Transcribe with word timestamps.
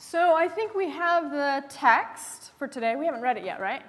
So 0.00 0.32
I 0.36 0.46
think 0.46 0.76
we 0.76 0.88
have 0.90 1.32
the 1.32 1.64
text 1.68 2.52
for 2.56 2.68
today. 2.68 2.94
We 2.94 3.04
haven't 3.04 3.20
read 3.20 3.36
it 3.36 3.44
yet, 3.44 3.60
right? 3.60 3.82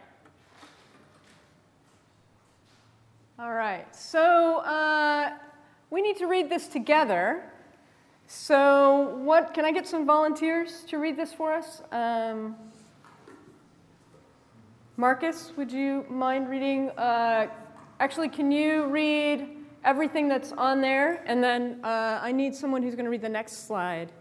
All 3.38 3.54
right. 3.54 3.85
So 3.96 4.57
uh, 4.61 5.33
we 5.91 6.01
need 6.01 6.17
to 6.17 6.25
read 6.25 6.49
this 6.49 6.67
together. 6.67 7.43
So 8.25 9.19
what? 9.23 9.53
Can 9.53 9.65
I 9.65 9.71
get 9.71 9.87
some 9.87 10.07
volunteers 10.07 10.83
to 10.87 10.97
read 10.97 11.15
this 11.15 11.31
for 11.31 11.53
us? 11.53 11.83
Um, 11.92 12.55
Marcus, 14.97 15.53
would 15.57 15.71
you 15.71 16.07
mind 16.09 16.49
reading? 16.49 16.89
Uh, 16.89 17.49
actually, 17.99 18.30
can 18.30 18.52
you 18.52 18.88
read 18.88 19.48
everything 19.85 20.27
that's 20.27 20.53
on 20.53 20.81
there? 20.81 21.23
And 21.27 21.44
then 21.44 21.80
uh, 21.84 22.20
I 22.20 22.31
need 22.31 22.55
someone 22.55 22.81
who's 22.81 22.95
going 22.95 23.05
to 23.05 23.12
read 23.12 23.21
the 23.21 23.30
next 23.30 23.67
slide. 23.67 24.12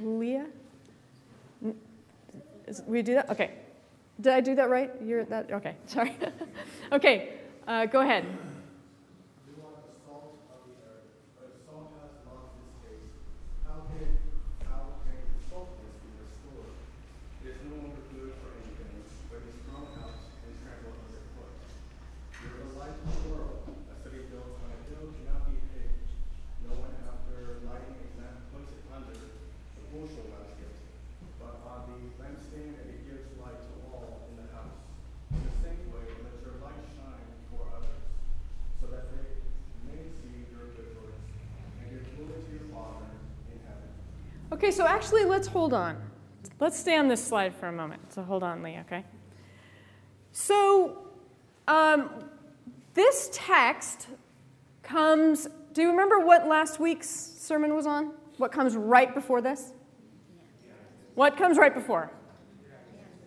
Leah? 0.00 0.46
Is, 2.66 2.82
we 2.86 3.02
do 3.02 3.14
that? 3.14 3.30
Okay. 3.30 3.50
Did 4.20 4.32
I 4.32 4.40
do 4.40 4.54
that 4.54 4.68
right? 4.68 4.90
You're 5.02 5.24
that? 5.24 5.50
Okay, 5.50 5.76
sorry. 5.86 6.16
okay, 6.92 7.34
uh, 7.66 7.86
go 7.86 8.00
ahead. 8.00 8.24
Okay, 44.56 44.70
so 44.70 44.86
actually, 44.86 45.26
let's 45.26 45.46
hold 45.46 45.74
on. 45.74 45.98
Let's 46.60 46.80
stay 46.80 46.96
on 46.96 47.08
this 47.08 47.22
slide 47.22 47.54
for 47.54 47.66
a 47.66 47.72
moment. 47.72 48.10
So 48.10 48.22
hold 48.22 48.42
on, 48.42 48.62
Lee, 48.62 48.78
okay? 48.86 49.04
So, 50.32 50.96
um, 51.68 52.24
this 52.94 53.28
text 53.34 54.06
comes. 54.82 55.46
Do 55.74 55.82
you 55.82 55.90
remember 55.90 56.20
what 56.20 56.48
last 56.48 56.80
week's 56.80 57.06
sermon 57.06 57.74
was 57.74 57.86
on? 57.86 58.12
What 58.38 58.50
comes 58.50 58.76
right 58.76 59.14
before 59.14 59.42
this? 59.42 59.74
What 61.16 61.36
comes 61.36 61.58
right 61.58 61.74
before? 61.74 62.10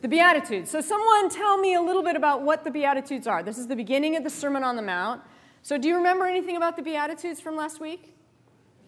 The 0.02 0.08
Beatitudes. 0.08 0.72
So, 0.72 0.82
someone 0.82 1.30
tell 1.30 1.60
me 1.60 1.76
a 1.76 1.82
little 1.82 2.02
bit 2.02 2.16
about 2.16 2.42
what 2.42 2.64
the 2.64 2.72
Beatitudes 2.72 3.28
are. 3.28 3.44
This 3.44 3.60
is 3.60 3.68
the 3.68 3.76
beginning 3.76 4.16
of 4.16 4.24
the 4.24 4.32
Sermon 4.32 4.64
on 4.64 4.76
the 4.76 4.82
Mount. 4.82 5.22
So, 5.62 5.78
do 5.78 5.90
you 5.90 5.96
remember 5.96 6.26
anything 6.26 6.58
about 6.58 6.76
the 6.76 6.82
Beatitudes 6.82 7.40
from 7.40 7.56
last 7.56 7.80
week? 7.80 8.16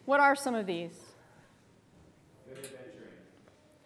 What 0.06 0.19
are 0.19 0.36
some 0.36 0.56
of 0.56 0.66
these? 0.66 1.00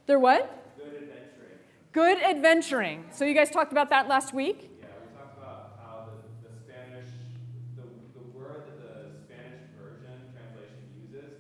They're 0.05 0.19
what? 0.19 0.75
Good 0.77 0.85
adventuring. 0.93 1.57
Good 1.91 2.21
adventuring. 2.23 3.05
So 3.11 3.25
you 3.25 3.33
guys 3.33 3.49
talked 3.49 3.71
about 3.71 3.89
that 3.89 4.07
last 4.07 4.33
week? 4.33 4.69
Yeah, 4.79 4.85
we 5.01 5.17
talked 5.17 5.37
about 5.37 5.79
how 5.81 6.09
the, 6.43 6.47
the 6.47 6.55
Spanish, 6.63 7.09
the, 7.75 7.81
the 8.13 8.37
word 8.37 8.65
that 8.67 8.77
the 8.77 9.25
Spanish 9.25 9.65
version 9.81 10.29
translation 10.31 10.85
uses 11.01 11.39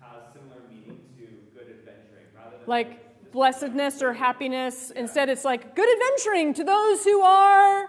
has 0.00 0.32
similar 0.34 0.60
meaning 0.68 1.00
to 1.16 1.24
good 1.54 1.70
adventuring. 1.70 2.26
Rather 2.36 2.58
than 2.58 2.66
Like 2.66 3.32
blessedness 3.32 4.02
or 4.02 4.12
happiness. 4.12 4.90
Instead, 4.90 5.30
it's 5.30 5.44
like 5.44 5.74
good 5.74 5.88
adventuring 5.88 6.52
to 6.54 6.64
those 6.64 7.02
who 7.02 7.20
are 7.22 7.88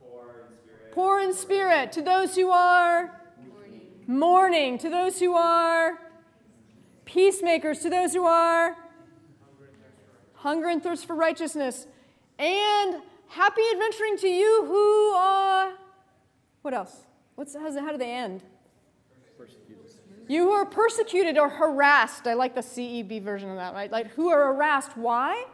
poor 0.00 0.46
in 0.48 0.56
spirit. 0.56 0.92
poor 0.92 1.20
in 1.20 1.34
spirit, 1.34 1.92
to 1.92 2.02
those 2.02 2.34
who 2.34 2.50
are 2.50 3.20
mourning, 4.06 4.78
to 4.78 4.88
those 4.88 5.20
who 5.20 5.34
are 5.34 5.98
peacemakers, 7.04 7.80
to 7.80 7.90
those 7.90 8.14
who 8.14 8.24
are 8.24 8.76
hunger 10.40 10.68
and 10.68 10.82
thirst 10.82 11.06
for 11.06 11.14
righteousness, 11.14 11.86
and 12.38 12.96
happy 13.28 13.62
adventuring 13.72 14.16
to 14.18 14.28
you 14.28 14.64
who 14.66 15.12
are. 15.12 15.72
What 16.62 16.74
else? 16.74 16.96
What's, 17.34 17.54
how's, 17.54 17.78
how 17.78 17.92
do 17.92 17.98
they 17.98 18.12
end? 18.12 18.42
You 20.28 20.44
who 20.44 20.52
are 20.52 20.64
persecuted 20.64 21.36
or 21.36 21.48
harassed. 21.48 22.26
I 22.26 22.34
like 22.34 22.54
the 22.54 22.60
CEB 22.60 23.22
version 23.22 23.50
of 23.50 23.56
that, 23.56 23.74
right? 23.74 23.90
Like, 23.90 24.12
who 24.12 24.30
are 24.30 24.52
harassed. 24.52 24.96
Why? 24.96 25.44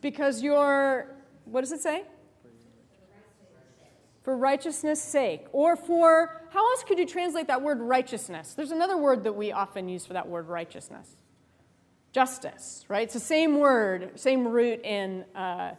Because 0.00 0.42
you're, 0.42 1.06
what 1.44 1.60
does 1.60 1.72
it 1.72 1.80
say? 1.80 2.04
For 4.22 4.36
righteousness' 4.36 5.00
sake. 5.00 5.46
Or 5.52 5.76
for, 5.76 6.42
how 6.50 6.70
else 6.72 6.84
could 6.84 6.98
you 6.98 7.06
translate 7.06 7.46
that 7.46 7.62
word 7.62 7.80
righteousness? 7.80 8.54
There's 8.54 8.72
another 8.72 8.98
word 8.98 9.24
that 9.24 9.34
we 9.34 9.52
often 9.52 9.88
use 9.88 10.04
for 10.04 10.12
that 10.14 10.28
word 10.28 10.48
righteousness 10.48 11.19
justice, 12.12 12.84
right? 12.88 13.02
It's 13.04 13.14
the 13.14 13.20
same 13.20 13.58
word, 13.58 14.18
same 14.18 14.46
root 14.46 14.80
in, 14.84 15.24
uh, 15.34 15.74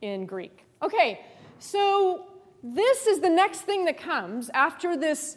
in 0.00 0.26
Greek. 0.26 0.64
Okay, 0.82 1.20
so 1.58 2.26
this 2.62 3.06
is 3.06 3.20
the 3.20 3.28
next 3.28 3.60
thing 3.62 3.84
that 3.84 3.98
comes 3.98 4.50
after 4.50 4.96
this 4.96 5.36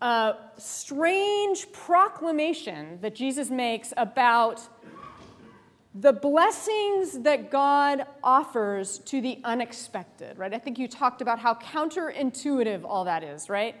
uh, 0.00 0.32
strange 0.56 1.70
proclamation 1.72 2.98
that 3.02 3.14
Jesus 3.14 3.50
makes 3.50 3.92
about 3.96 4.60
the 5.94 6.12
blessings 6.12 7.18
that 7.20 7.50
God 7.50 8.06
offers 8.22 8.98
to 9.00 9.20
the 9.20 9.40
unexpected, 9.42 10.38
right? 10.38 10.54
I 10.54 10.58
think 10.58 10.78
you 10.78 10.86
talked 10.86 11.20
about 11.20 11.40
how 11.40 11.54
counterintuitive 11.54 12.84
all 12.84 13.04
that 13.04 13.24
is, 13.24 13.48
right? 13.48 13.74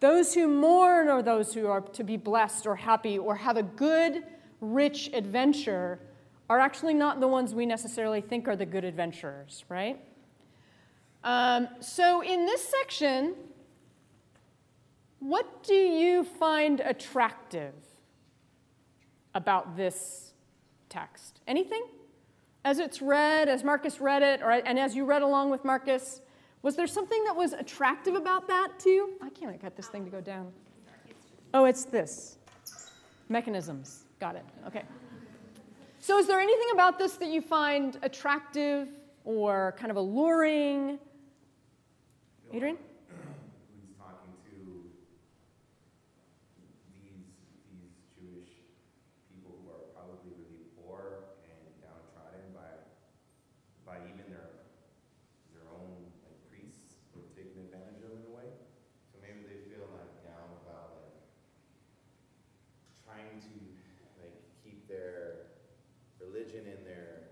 Those 0.00 0.32
who 0.32 0.46
mourn 0.46 1.08
are 1.08 1.22
those 1.22 1.52
who 1.52 1.66
are 1.66 1.80
to 1.80 2.04
be 2.04 2.16
blessed 2.16 2.66
or 2.66 2.76
happy 2.76 3.18
or 3.18 3.34
have 3.34 3.56
a 3.56 3.64
good 3.64 4.22
rich 4.60 5.10
adventure 5.12 6.00
are 6.48 6.58
actually 6.58 6.94
not 6.94 7.20
the 7.20 7.28
ones 7.28 7.54
we 7.54 7.66
necessarily 7.66 8.20
think 8.20 8.48
are 8.48 8.56
the 8.56 8.66
good 8.66 8.84
adventurers, 8.84 9.64
right? 9.68 10.00
Um, 11.24 11.68
so, 11.80 12.22
in 12.22 12.46
this 12.46 12.66
section, 12.66 13.34
what 15.20 15.62
do 15.62 15.74
you 15.74 16.24
find 16.24 16.80
attractive 16.80 17.74
about 19.34 19.76
this 19.76 20.32
text? 20.88 21.40
Anything? 21.46 21.84
As 22.64 22.78
it's 22.78 23.02
read, 23.02 23.48
as 23.48 23.64
Marcus 23.64 24.00
read 24.00 24.22
it, 24.22 24.42
or, 24.42 24.50
and 24.50 24.78
as 24.78 24.94
you 24.94 25.04
read 25.04 25.22
along 25.22 25.50
with 25.50 25.64
Marcus, 25.64 26.22
was 26.62 26.76
there 26.76 26.86
something 26.86 27.22
that 27.24 27.36
was 27.36 27.52
attractive 27.52 28.14
about 28.14 28.48
that 28.48 28.78
to 28.80 28.90
you? 28.90 29.12
I 29.20 29.30
can't 29.30 29.60
get 29.60 29.76
this 29.76 29.88
thing 29.88 30.04
to 30.04 30.10
go 30.10 30.20
down. 30.20 30.52
Oh, 31.54 31.64
it's 31.64 31.84
this 31.84 32.36
mechanisms. 33.28 34.04
Got 34.20 34.36
it. 34.36 34.44
Okay. 34.66 34.82
So, 36.00 36.18
is 36.18 36.26
there 36.26 36.40
anything 36.40 36.68
about 36.72 36.98
this 36.98 37.14
that 37.14 37.28
you 37.28 37.40
find 37.40 37.98
attractive 38.02 38.88
or 39.24 39.74
kind 39.78 39.90
of 39.90 39.96
alluring? 39.96 40.98
Adrian? 42.52 42.78
He's 42.78 43.94
talking 43.98 44.32
to 44.48 44.56
these 46.96 47.28
these 47.70 47.94
Jewish 48.16 48.50
people 49.30 49.52
who 49.62 49.70
are 49.70 49.84
probably 49.94 50.32
really 50.34 50.64
poor 50.80 51.34
and 51.44 51.62
downtrodden 51.84 52.56
by 52.56 52.72
by 53.84 54.00
even 54.08 54.26
their 54.32 54.64
their 55.52 55.66
own 55.76 55.92
like 56.24 56.38
priests 56.48 56.98
who 57.12 57.20
have 57.22 57.30
taken 57.36 57.68
advantage 57.68 58.00
of 58.02 58.10
them 58.16 58.22
in 58.24 58.32
a 58.32 58.34
way. 58.34 58.48
So 59.12 59.20
maybe 59.20 59.44
they 59.44 59.60
feel 59.68 59.86
like 59.92 60.10
down 60.24 60.48
about 60.64 61.04
like 61.04 61.20
trying 63.04 63.44
to 63.44 63.54
like 64.24 64.40
keep 64.64 64.88
their 64.88 65.52
religion 66.16 66.64
and 66.64 66.80
their 66.88 67.28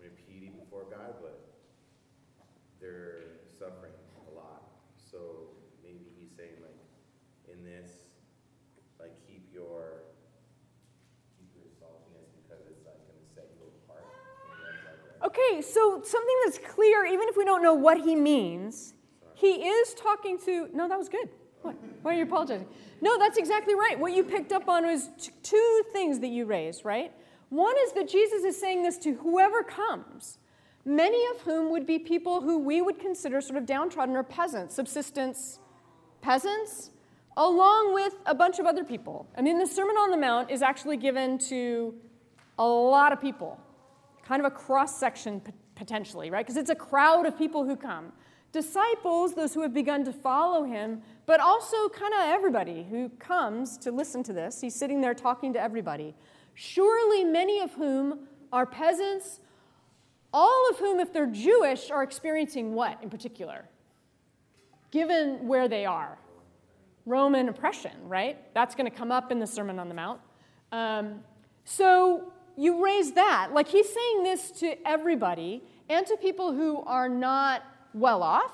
their 0.00 0.12
piety 0.28 0.52
before 0.52 0.84
God, 0.92 1.16
but 1.24 1.40
they're 2.80 3.40
suffering 3.58 3.96
a 4.28 4.36
lot. 4.36 4.68
So 4.96 5.48
maybe 5.82 6.04
he's 6.18 6.28
saying 6.36 6.60
like 6.60 6.76
in 7.48 7.64
this, 7.64 7.90
like 9.00 9.12
keep 9.26 9.48
your 9.52 10.04
keep 11.38 11.48
your 11.56 11.68
saltiness 11.80 12.28
because 12.42 12.60
it's 12.68 12.84
like 12.84 13.00
gonna 13.08 13.24
set 13.34 13.48
you 13.56 13.70
apart. 13.84 14.04
And 14.04 14.56
then, 14.60 14.76
like, 14.84 15.00
right? 15.22 15.23
Okay, 15.34 15.62
so 15.62 16.00
something 16.04 16.36
that's 16.44 16.58
clear, 16.58 17.04
even 17.04 17.28
if 17.28 17.36
we 17.36 17.44
don't 17.44 17.62
know 17.62 17.74
what 17.74 18.00
he 18.00 18.14
means, 18.14 18.94
he 19.34 19.66
is 19.66 19.92
talking 19.94 20.38
to. 20.38 20.68
No, 20.72 20.88
that 20.88 20.96
was 20.96 21.08
good. 21.08 21.28
What? 21.62 21.74
Why 22.02 22.12
are 22.12 22.16
you 22.16 22.22
apologizing? 22.22 22.68
No, 23.00 23.18
that's 23.18 23.36
exactly 23.36 23.74
right. 23.74 23.98
What 23.98 24.12
you 24.12 24.22
picked 24.22 24.52
up 24.52 24.68
on 24.68 24.86
was 24.86 25.08
t- 25.20 25.32
two 25.42 25.82
things 25.92 26.20
that 26.20 26.28
you 26.28 26.44
raised, 26.44 26.84
right? 26.84 27.12
One 27.48 27.74
is 27.84 27.92
that 27.92 28.08
Jesus 28.08 28.44
is 28.44 28.58
saying 28.58 28.82
this 28.82 28.96
to 28.98 29.14
whoever 29.14 29.64
comes, 29.64 30.38
many 30.84 31.24
of 31.34 31.40
whom 31.40 31.70
would 31.70 31.86
be 31.86 31.98
people 31.98 32.40
who 32.40 32.58
we 32.58 32.80
would 32.80 33.00
consider 33.00 33.40
sort 33.40 33.58
of 33.58 33.66
downtrodden 33.66 34.14
or 34.14 34.22
peasants, 34.22 34.74
subsistence 34.74 35.58
peasants, 36.20 36.90
along 37.36 37.92
with 37.92 38.14
a 38.26 38.34
bunch 38.34 38.58
of 38.58 38.66
other 38.66 38.84
people. 38.84 39.26
I 39.36 39.42
mean, 39.42 39.58
the 39.58 39.66
Sermon 39.66 39.96
on 39.96 40.10
the 40.10 40.16
Mount 40.16 40.50
is 40.50 40.62
actually 40.62 40.96
given 40.96 41.38
to 41.50 41.94
a 42.58 42.66
lot 42.66 43.12
of 43.12 43.20
people, 43.20 43.58
kind 44.24 44.44
of 44.44 44.50
a 44.50 44.54
cross 44.54 44.98
section 44.98 45.42
potentially, 45.74 46.30
right? 46.30 46.44
Because 46.44 46.56
it's 46.56 46.70
a 46.70 46.74
crowd 46.74 47.26
of 47.26 47.36
people 47.36 47.64
who 47.64 47.76
come. 47.76 48.12
Disciples, 48.52 49.34
those 49.34 49.52
who 49.52 49.62
have 49.62 49.74
begun 49.74 50.04
to 50.04 50.12
follow 50.12 50.64
him, 50.64 51.02
but 51.26 51.40
also 51.40 51.88
kind 51.88 52.14
of 52.14 52.20
everybody 52.20 52.86
who 52.88 53.08
comes 53.18 53.76
to 53.78 53.90
listen 53.90 54.22
to 54.22 54.32
this. 54.32 54.60
He's 54.60 54.74
sitting 54.74 55.00
there 55.00 55.14
talking 55.14 55.52
to 55.54 55.60
everybody. 55.60 56.14
Surely 56.54 57.24
many 57.24 57.60
of 57.60 57.72
whom 57.72 58.20
are 58.52 58.64
peasants, 58.64 59.40
all 60.32 60.70
of 60.70 60.78
whom, 60.78 61.00
if 61.00 61.12
they're 61.12 61.26
Jewish, 61.26 61.90
are 61.90 62.02
experiencing 62.02 62.74
what 62.74 63.02
in 63.02 63.10
particular? 63.10 63.68
Given 64.90 65.48
where 65.48 65.68
they 65.68 65.84
are. 65.84 66.18
Roman 67.06 67.48
oppression, 67.48 67.92
right? 68.04 68.38
That's 68.54 68.74
going 68.74 68.90
to 68.90 68.96
come 68.96 69.12
up 69.12 69.30
in 69.30 69.38
the 69.38 69.46
Sermon 69.46 69.78
on 69.78 69.88
the 69.88 69.94
Mount. 69.94 70.20
Um, 70.72 71.20
so 71.64 72.32
you 72.56 72.84
raise 72.84 73.12
that. 73.12 73.52
Like 73.52 73.68
he's 73.68 73.92
saying 73.92 74.22
this 74.22 74.50
to 74.52 74.76
everybody 74.86 75.62
and 75.88 76.06
to 76.06 76.16
people 76.16 76.52
who 76.52 76.82
are 76.84 77.08
not 77.08 77.62
well 77.92 78.22
off, 78.22 78.52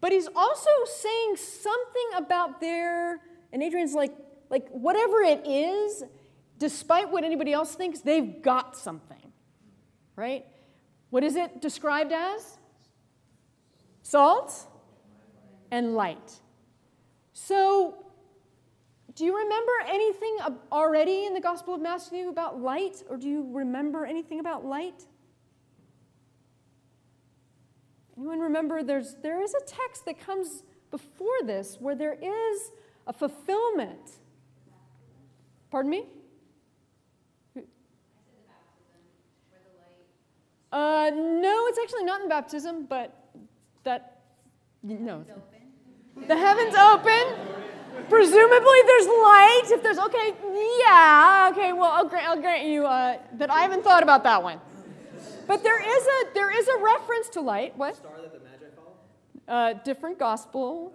but 0.00 0.12
he's 0.12 0.28
also 0.34 0.70
saying 0.84 1.36
something 1.36 2.08
about 2.16 2.60
their, 2.60 3.20
and 3.52 3.62
Adrian's 3.62 3.94
like, 3.94 4.12
like 4.50 4.68
whatever 4.68 5.20
it 5.20 5.46
is, 5.46 6.04
despite 6.58 7.10
what 7.10 7.24
anybody 7.24 7.52
else 7.52 7.74
thinks, 7.74 8.00
they've 8.00 8.42
got 8.42 8.76
something, 8.76 9.32
right? 10.14 10.46
What 11.10 11.24
is 11.24 11.36
it 11.36 11.60
described 11.60 12.12
as? 12.12 12.58
Salt 14.02 14.66
and 15.70 15.94
light. 15.94 16.40
So, 17.32 18.05
do 19.16 19.24
you 19.24 19.36
remember 19.36 19.72
anything 19.88 20.36
already 20.70 21.24
in 21.24 21.32
the 21.32 21.40
Gospel 21.40 21.74
of 21.74 21.80
Matthew 21.80 22.28
about 22.28 22.60
light, 22.60 23.02
or 23.08 23.16
do 23.16 23.26
you 23.28 23.48
remember 23.50 24.04
anything 24.04 24.40
about 24.40 24.66
light? 24.66 25.06
Anyone 28.18 28.40
remember 28.40 28.82
there's, 28.82 29.16
there 29.22 29.42
is 29.42 29.54
a 29.54 29.64
text 29.64 30.04
that 30.04 30.20
comes 30.20 30.62
before 30.90 31.42
this 31.44 31.78
where 31.80 31.94
there 31.94 32.18
is 32.22 32.70
a 33.06 33.12
fulfillment. 33.12 34.18
Pardon 35.70 35.90
me? 35.90 36.04
Uh, 40.70 41.10
no, 41.14 41.66
it's 41.68 41.78
actually 41.78 42.04
not 42.04 42.20
in 42.20 42.28
baptism, 42.28 42.84
but 42.84 43.30
that, 43.84 44.24
no. 44.82 45.24
The 46.16 46.36
heavens 46.36 46.74
open. 46.74 47.54
Presumably 48.08 48.78
there's 48.86 49.06
light. 49.06 49.62
If 49.66 49.82
there's, 49.82 49.98
okay, 49.98 50.34
yeah, 50.80 51.50
okay, 51.52 51.72
well, 51.72 51.90
I'll 51.92 52.08
grant, 52.08 52.28
I'll 52.28 52.40
grant 52.40 52.66
you 52.66 52.86
uh, 52.86 53.18
that 53.34 53.50
I 53.50 53.60
haven't 53.60 53.82
thought 53.82 54.02
about 54.02 54.22
that 54.24 54.42
one. 54.42 54.60
But 55.46 55.62
there 55.62 55.80
is 55.80 56.06
a, 56.06 56.34
there 56.34 56.56
is 56.56 56.68
a 56.68 56.78
reference 56.78 57.28
to 57.30 57.40
light. 57.40 57.76
What? 57.76 57.96
Star 57.96 58.12
that 58.20 58.32
the 58.32 58.38
Magi 58.40 58.66
follow? 58.76 58.96
Uh, 59.48 59.74
different 59.84 60.18
gospel. 60.18 60.92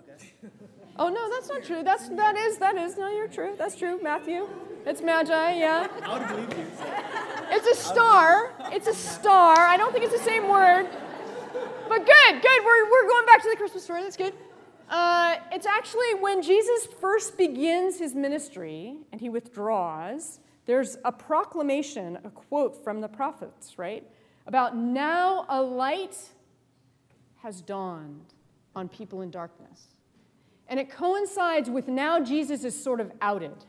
Oh, 0.97 1.09
no, 1.09 1.29
that's 1.29 1.50
not 1.50 1.63
true. 1.63 1.83
That's, 1.83 2.09
that 2.09 2.35
is, 2.35 2.57
that 2.57 2.75
is, 2.75 2.97
no, 2.97 3.09
you're 3.09 3.27
true. 3.27 3.56
That's 3.57 3.75
true, 3.75 4.00
Matthew. 4.01 4.47
It's 4.85 5.01
Magi, 5.01 5.53
yeah. 5.53 5.88
I 6.03 6.17
would 6.17 6.27
believe 6.27 6.57
you. 6.57 6.67
It's 7.51 7.67
a 7.67 7.75
star. 7.75 8.53
It's 8.71 8.88
a 8.88 8.94
star. 8.94 9.57
I 9.57 9.77
don't 9.77 9.91
think 9.94 10.06
it's 10.06 10.17
the 10.17 10.24
same 10.24 10.50
word. 10.50 10.88
But 11.88 12.06
good, 12.06 12.41
good. 12.41 12.65
We're, 12.65 12.89
we're 12.89 13.07
going 13.07 13.25
back 13.25 13.41
to 13.44 13.50
the 13.50 13.56
Christmas 13.56 13.83
story. 13.83 14.03
That's 14.03 14.17
good. 14.17 14.33
Uh, 14.91 15.38
it's 15.53 15.65
actually 15.65 16.15
when 16.19 16.41
Jesus 16.41 16.85
first 16.99 17.38
begins 17.38 17.97
his 17.97 18.13
ministry 18.13 18.97
and 19.13 19.21
he 19.21 19.29
withdraws, 19.29 20.41
there's 20.65 20.97
a 21.05 21.13
proclamation, 21.13 22.19
a 22.25 22.29
quote 22.29 22.83
from 22.83 22.99
the 22.99 23.07
prophets, 23.07 23.79
right? 23.79 24.05
About 24.47 24.75
now 24.75 25.45
a 25.47 25.61
light 25.61 26.17
has 27.41 27.61
dawned 27.61 28.33
on 28.75 28.89
people 28.89 29.21
in 29.21 29.31
darkness. 29.31 29.88
And 30.67 30.77
it 30.77 30.91
coincides 30.91 31.69
with 31.69 31.88
now 31.88 32.19
Jesus 32.19 32.65
is 32.65 32.81
sort 32.81 32.99
of 32.99 33.13
outed. 33.21 33.65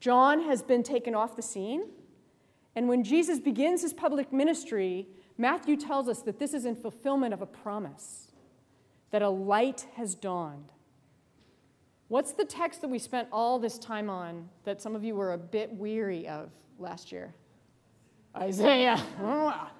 John 0.00 0.42
has 0.42 0.60
been 0.60 0.82
taken 0.82 1.14
off 1.14 1.36
the 1.36 1.42
scene. 1.42 1.84
And 2.74 2.88
when 2.88 3.04
Jesus 3.04 3.38
begins 3.38 3.82
his 3.82 3.92
public 3.92 4.32
ministry, 4.32 5.06
Matthew 5.38 5.76
tells 5.76 6.08
us 6.08 6.22
that 6.22 6.40
this 6.40 6.52
is 6.52 6.64
in 6.64 6.74
fulfillment 6.74 7.32
of 7.32 7.42
a 7.42 7.46
promise 7.46 8.19
that 9.10 9.22
a 9.22 9.28
light 9.28 9.86
has 9.94 10.14
dawned. 10.14 10.72
What's 12.08 12.32
the 12.32 12.44
text 12.44 12.80
that 12.80 12.88
we 12.88 12.98
spent 12.98 13.28
all 13.30 13.58
this 13.58 13.78
time 13.78 14.10
on 14.10 14.48
that 14.64 14.82
some 14.82 14.96
of 14.96 15.04
you 15.04 15.14
were 15.14 15.32
a 15.32 15.38
bit 15.38 15.72
weary 15.72 16.26
of 16.26 16.50
last 16.78 17.12
year? 17.12 17.34
Isaiah. 18.36 19.00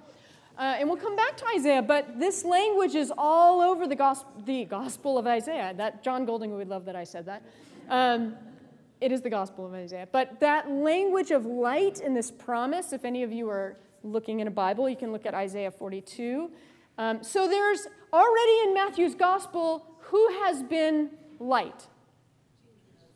Uh, 0.58 0.76
and 0.78 0.86
we'll 0.86 0.98
come 0.98 1.16
back 1.16 1.38
to 1.38 1.46
Isaiah, 1.56 1.80
but 1.80 2.20
this 2.20 2.44
language 2.44 2.94
is 2.94 3.10
all 3.16 3.62
over 3.62 3.86
the 3.86 3.96
gospel, 3.96 4.42
the 4.44 4.66
gospel 4.66 5.16
of 5.16 5.26
Isaiah. 5.26 5.72
That 5.74 6.02
John 6.02 6.26
Goldingay 6.26 6.54
would 6.54 6.68
love 6.68 6.84
that 6.84 6.94
I 6.94 7.04
said 7.04 7.24
that. 7.24 7.42
Um, 7.88 8.36
it 9.00 9.10
is 9.10 9.22
the 9.22 9.30
gospel 9.30 9.64
of 9.64 9.72
Isaiah. 9.72 10.06
But 10.12 10.38
that 10.40 10.70
language 10.70 11.30
of 11.30 11.46
light 11.46 12.00
in 12.00 12.12
this 12.12 12.30
promise, 12.30 12.92
if 12.92 13.06
any 13.06 13.22
of 13.22 13.32
you 13.32 13.48
are 13.48 13.78
looking 14.02 14.40
in 14.40 14.48
a 14.48 14.50
Bible, 14.50 14.86
you 14.86 14.96
can 14.96 15.12
look 15.12 15.24
at 15.24 15.32
Isaiah 15.32 15.70
42. 15.70 16.50
Um, 16.98 17.22
so 17.22 17.48
there's 17.48 17.86
already 18.12 18.68
in 18.68 18.74
Matthew's 18.74 19.14
gospel 19.14 19.86
who 20.00 20.28
has 20.42 20.62
been 20.62 21.10
light. 21.38 21.86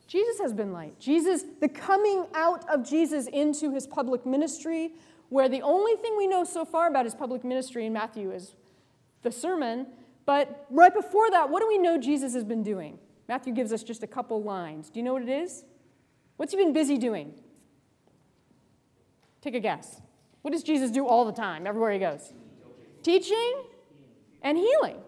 Jesus 0.07 0.39
has 0.41 0.53
been 0.53 0.73
light. 0.73 0.99
Jesus, 1.01 1.45
the 1.61 1.69
coming 1.69 2.27
out 2.35 2.69
of 2.69 2.89
Jesus 2.89 3.27
into 3.27 3.73
his 3.73 3.87
public 3.87 4.25
ministry, 4.25 4.93
where 5.29 5.49
the 5.49 5.63
only 5.63 5.97
thing 5.97 6.17
we 6.17 6.27
know 6.27 6.45
so 6.45 6.65
far 6.65 6.89
about 6.89 7.05
his 7.05 7.15
public 7.15 7.43
ministry 7.43 7.87
in 7.87 7.93
Matthew 7.93 8.31
is 8.31 8.55
the 9.23 9.33
sermon. 9.33 9.87
But 10.27 10.67
right 10.71 10.95
before 10.95 11.31
that, 11.31 11.51
what 11.51 11.61
do 11.61 11.69
we 11.69 11.79
know 11.79 11.99
Jesus 11.99 12.35
has 12.35 12.45
been 12.45 12.63
doing? 12.63 12.99
Matthew 13.29 13.53
gives 13.53 13.73
us 13.73 13.83
just 13.83 14.03
a 14.03 14.07
couple 14.07 14.43
lines. 14.43 14.91
Do 14.91 15.01
you 15.01 15.05
know 15.05 15.15
what 15.15 15.23
it 15.23 15.29
is? 15.29 15.65
What's 16.37 16.53
he 16.53 16.59
been 16.59 16.73
busy 16.73 16.99
doing? 16.99 17.35
Take 19.41 19.55
a 19.55 19.61
guess. 19.61 20.01
What 20.43 20.53
does 20.53 20.63
Jesus 20.63 20.91
do 20.91 21.07
all 21.07 21.25
the 21.25 21.33
time, 21.33 21.67
everywhere 21.67 21.93
he 21.93 21.99
goes? 21.99 22.33
Teaching 23.03 23.65
and 24.45 24.57
healing, 24.57 24.99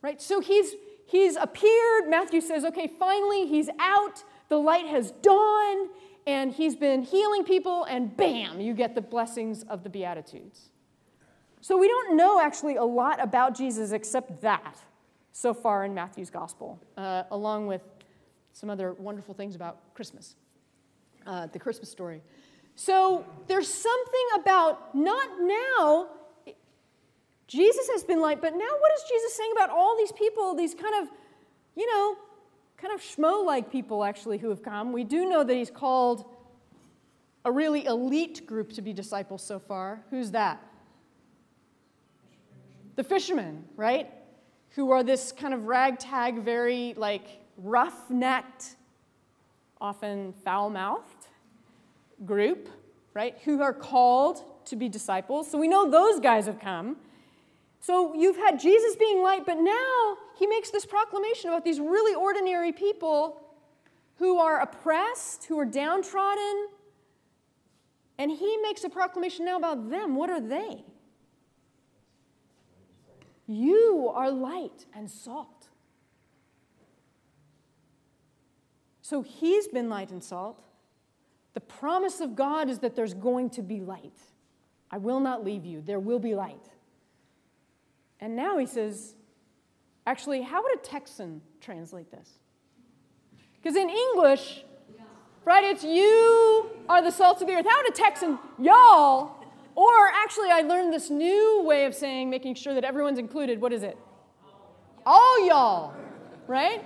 right? 0.00 0.22
So 0.22 0.40
he's, 0.40 0.74
he's 1.04 1.36
appeared. 1.36 2.08
Matthew 2.08 2.40
says, 2.40 2.64
okay, 2.64 2.90
finally 2.98 3.46
he's 3.46 3.68
out. 3.78 4.24
The 4.48 4.56
light 4.56 4.86
has 4.86 5.10
dawned, 5.22 5.90
and 6.26 6.52
he's 6.52 6.76
been 6.76 7.02
healing 7.02 7.44
people, 7.44 7.84
and 7.84 8.16
bam, 8.16 8.60
you 8.60 8.72
get 8.72 8.94
the 8.94 9.02
blessings 9.02 9.64
of 9.64 9.82
the 9.82 9.90
Beatitudes. 9.90 10.70
So 11.60 11.76
we 11.76 11.88
don't 11.88 12.16
know 12.16 12.40
actually 12.40 12.76
a 12.76 12.84
lot 12.84 13.20
about 13.22 13.56
Jesus 13.56 13.90
except 13.90 14.40
that 14.42 14.78
so 15.32 15.52
far 15.52 15.84
in 15.84 15.92
Matthew's 15.92 16.30
gospel, 16.30 16.80
uh, 16.96 17.24
along 17.30 17.66
with 17.66 17.82
some 18.52 18.70
other 18.70 18.92
wonderful 18.94 19.34
things 19.34 19.54
about 19.54 19.92
Christmas, 19.94 20.36
uh, 21.26 21.46
the 21.48 21.58
Christmas 21.58 21.90
story. 21.90 22.22
So 22.76 23.26
there's 23.48 23.72
something 23.72 24.26
about 24.40 24.94
not 24.94 25.28
now 25.40 26.08
Jesus 27.46 27.88
has 27.90 28.02
been 28.02 28.20
like, 28.20 28.40
but 28.40 28.52
now 28.52 28.58
what 28.58 28.92
is 28.96 29.04
Jesus 29.08 29.34
saying 29.36 29.52
about 29.52 29.70
all 29.70 29.96
these 29.96 30.12
people, 30.12 30.54
these 30.54 30.74
kind 30.74 31.02
of, 31.02 31.08
you 31.74 31.86
know, 31.92 32.16
kind 32.76 32.92
of 32.92 33.00
schmo 33.00 33.44
like 33.44 33.70
people 33.70 34.04
actually 34.04 34.38
who 34.38 34.48
have 34.48 34.62
come? 34.62 34.92
We 34.92 35.04
do 35.04 35.28
know 35.28 35.44
that 35.44 35.54
he's 35.54 35.70
called 35.70 36.24
a 37.44 37.52
really 37.52 37.86
elite 37.86 38.46
group 38.46 38.72
to 38.72 38.82
be 38.82 38.92
disciples 38.92 39.42
so 39.42 39.58
far. 39.58 40.02
Who's 40.10 40.32
that? 40.32 40.60
The 42.96 43.04
fishermen, 43.04 43.64
right? 43.76 44.10
Who 44.70 44.90
are 44.90 45.04
this 45.04 45.30
kind 45.30 45.54
of 45.54 45.66
ragtag, 45.66 46.42
very 46.42 46.94
like 46.96 47.26
rough 47.56 48.10
necked, 48.10 48.74
often 49.80 50.34
foul 50.44 50.70
mouthed 50.70 51.28
group, 52.24 52.68
right? 53.14 53.38
Who 53.44 53.62
are 53.62 53.72
called 53.72 54.42
to 54.66 54.76
be 54.76 54.88
disciples. 54.88 55.50
So 55.50 55.58
we 55.58 55.68
know 55.68 55.90
those 55.90 56.20
guys 56.20 56.46
have 56.46 56.60
come. 56.60 56.96
So 57.86 58.14
you've 58.14 58.36
had 58.36 58.58
Jesus 58.58 58.96
being 58.96 59.22
light, 59.22 59.46
but 59.46 59.58
now 59.58 60.16
he 60.36 60.48
makes 60.48 60.70
this 60.70 60.84
proclamation 60.84 61.50
about 61.50 61.64
these 61.64 61.78
really 61.78 62.16
ordinary 62.16 62.72
people 62.72 63.40
who 64.16 64.40
are 64.40 64.60
oppressed, 64.60 65.44
who 65.44 65.56
are 65.60 65.64
downtrodden. 65.64 66.66
And 68.18 68.32
he 68.32 68.56
makes 68.56 68.82
a 68.82 68.88
proclamation 68.88 69.44
now 69.44 69.56
about 69.56 69.88
them. 69.88 70.16
What 70.16 70.30
are 70.30 70.40
they? 70.40 70.82
You 73.46 74.10
are 74.12 74.32
light 74.32 74.86
and 74.92 75.08
salt. 75.08 75.68
So 79.00 79.22
he's 79.22 79.68
been 79.68 79.88
light 79.88 80.10
and 80.10 80.24
salt. 80.24 80.64
The 81.54 81.60
promise 81.60 82.18
of 82.20 82.34
God 82.34 82.68
is 82.68 82.80
that 82.80 82.96
there's 82.96 83.14
going 83.14 83.50
to 83.50 83.62
be 83.62 83.78
light. 83.78 84.18
I 84.90 84.98
will 84.98 85.20
not 85.20 85.44
leave 85.44 85.64
you, 85.64 85.82
there 85.82 86.00
will 86.00 86.18
be 86.18 86.34
light. 86.34 86.72
And 88.20 88.34
now 88.34 88.58
he 88.58 88.66
says, 88.66 89.14
actually, 90.06 90.42
how 90.42 90.62
would 90.62 90.78
a 90.78 90.82
Texan 90.82 91.42
translate 91.60 92.10
this? 92.10 92.38
Because 93.54 93.76
in 93.76 93.90
English, 93.90 94.64
right, 95.44 95.64
it's 95.64 95.84
you 95.84 96.70
are 96.88 97.02
the 97.02 97.10
salt 97.10 97.40
of 97.40 97.48
the 97.48 97.54
earth. 97.54 97.66
How 97.68 97.82
would 97.82 97.90
a 97.90 97.96
Texan, 97.96 98.38
y'all? 98.58 99.32
Or 99.74 100.08
actually, 100.14 100.50
I 100.50 100.62
learned 100.62 100.92
this 100.92 101.10
new 101.10 101.62
way 101.62 101.84
of 101.84 101.94
saying, 101.94 102.30
making 102.30 102.54
sure 102.54 102.74
that 102.74 102.84
everyone's 102.84 103.18
included. 103.18 103.60
What 103.60 103.72
is 103.72 103.82
it? 103.82 103.98
All 105.04 105.46
y'all, 105.46 105.94
right? 106.46 106.82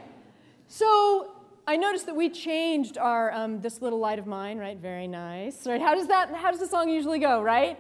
So 0.67 1.33
I 1.67 1.77
noticed 1.77 2.07
that 2.07 2.17
we 2.17 2.29
changed 2.29 2.99
our 2.99 3.33
um, 3.33 3.61
this 3.61 3.81
little 3.81 4.01
light 4.01 4.19
of 4.19 4.27
mine, 4.27 4.59
right? 4.59 4.77
Very 4.77 5.07
nice, 5.07 5.67
right? 5.67 5.81
How 5.81 5.95
does 5.95 6.09
that? 6.09 6.35
How 6.35 6.51
does 6.51 6.61
the 6.61 6.67
song 6.67 6.89
usually 6.89 7.21
go, 7.21 7.43
right? 7.43 7.79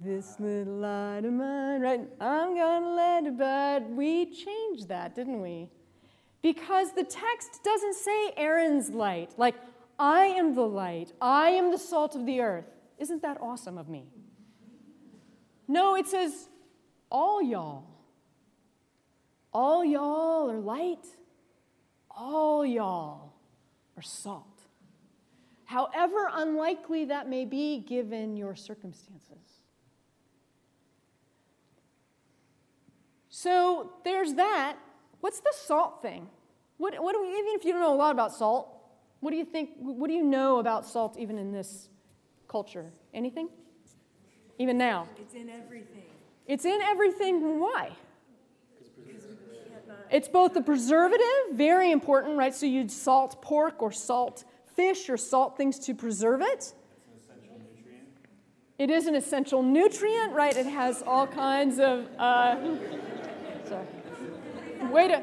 This 0.00 0.38
little 0.38 0.74
light 0.74 1.24
of 1.24 1.32
mine, 1.32 1.80
right? 1.80 2.00
I'm 2.20 2.54
gonna 2.54 2.94
let 2.94 3.26
it, 3.26 3.36
but 3.36 3.90
we 3.90 4.26
changed 4.26 4.88
that, 4.88 5.14
didn't 5.14 5.40
we? 5.40 5.70
Because 6.40 6.92
the 6.92 7.02
text 7.02 7.64
doesn't 7.64 7.94
say 7.94 8.32
Aaron's 8.36 8.90
light, 8.90 9.32
like 9.36 9.56
I 9.98 10.26
am 10.26 10.54
the 10.54 10.62
light, 10.62 11.12
I 11.20 11.50
am 11.50 11.72
the 11.72 11.78
salt 11.78 12.14
of 12.14 12.26
the 12.26 12.40
earth. 12.40 12.66
Isn't 12.98 13.22
that 13.22 13.38
awesome 13.40 13.76
of 13.76 13.88
me? 13.88 14.04
No, 15.66 15.96
it 15.96 16.06
says 16.06 16.48
all 17.10 17.42
y'all. 17.42 17.84
All 19.52 19.84
y'all 19.84 20.50
are 20.50 20.60
light 20.60 21.04
all 22.18 22.66
y'all 22.66 23.32
are 23.96 24.02
salt. 24.02 24.62
However 25.64 26.28
unlikely 26.32 27.06
that 27.06 27.28
may 27.28 27.44
be 27.44 27.78
given 27.78 28.36
your 28.36 28.56
circumstances. 28.56 29.57
So 33.40 33.92
there's 34.02 34.34
that. 34.34 34.78
What's 35.20 35.38
the 35.38 35.52
salt 35.54 36.02
thing? 36.02 36.28
What, 36.76 37.00
what 37.00 37.12
do 37.12 37.22
we, 37.22 37.28
even 37.28 37.54
if 37.54 37.64
you 37.64 37.70
don't 37.70 37.80
know 37.80 37.94
a 37.94 37.96
lot 37.96 38.10
about 38.10 38.34
salt, 38.34 38.76
what 39.20 39.30
do 39.30 39.36
you 39.36 39.44
think, 39.44 39.70
what 39.78 40.08
do 40.08 40.14
you 40.14 40.24
know 40.24 40.58
about 40.58 40.84
salt 40.84 41.16
even 41.16 41.38
in 41.38 41.52
this 41.52 41.88
culture? 42.48 42.86
Anything? 43.14 43.48
Even 44.58 44.76
now? 44.76 45.06
It's 45.20 45.34
in 45.34 45.48
everything. 45.50 46.02
It's 46.48 46.64
in 46.64 46.80
everything. 46.82 47.60
Why? 47.60 47.92
It's 50.10 50.26
both 50.26 50.56
a 50.56 50.60
preservative, 50.60 51.52
very 51.52 51.92
important, 51.92 52.38
right? 52.38 52.52
So 52.52 52.66
you'd 52.66 52.90
salt 52.90 53.40
pork 53.40 53.80
or 53.80 53.92
salt 53.92 54.42
fish 54.74 55.08
or 55.08 55.16
salt 55.16 55.56
things 55.56 55.78
to 55.80 55.94
preserve 55.94 56.40
it. 56.42 56.72
It 58.80 58.90
is 58.90 59.06
an 59.06 59.14
essential 59.14 59.62
nutrient, 59.62 60.32
right? 60.32 60.56
It 60.56 60.66
has 60.66 61.04
all 61.06 61.28
kinds 61.28 61.78
of. 61.78 62.08
Uh. 62.18 62.56
Wait 64.90 65.10
a. 65.10 65.16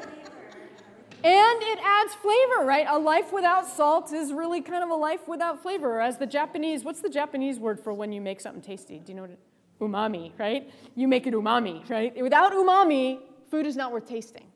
And 1.24 1.62
it 1.62 1.78
adds 1.82 2.14
flavor, 2.14 2.64
right? 2.64 2.86
A 2.88 2.98
life 2.98 3.32
without 3.32 3.66
salt 3.66 4.12
is 4.12 4.32
really 4.32 4.60
kind 4.60 4.84
of 4.84 4.90
a 4.90 4.94
life 4.94 5.26
without 5.26 5.60
flavor. 5.60 6.00
As 6.00 6.18
the 6.18 6.26
Japanese, 6.26 6.84
what's 6.84 7.00
the 7.00 7.08
Japanese 7.08 7.58
word 7.58 7.80
for 7.80 7.92
when 7.92 8.12
you 8.12 8.20
make 8.20 8.40
something 8.40 8.62
tasty? 8.62 8.98
Do 8.98 9.12
you 9.12 9.16
know 9.16 9.22
what 9.22 9.32
it? 9.32 9.38
Umami, 9.80 10.32
right? 10.38 10.70
You 10.94 11.08
make 11.08 11.26
it 11.26 11.34
umami, 11.34 11.88
right? 11.90 12.14
Without 12.22 12.52
umami, 12.52 13.18
food 13.50 13.66
is 13.66 13.76
not 13.76 13.92
worth 13.92 14.08
tasting. 14.08 14.46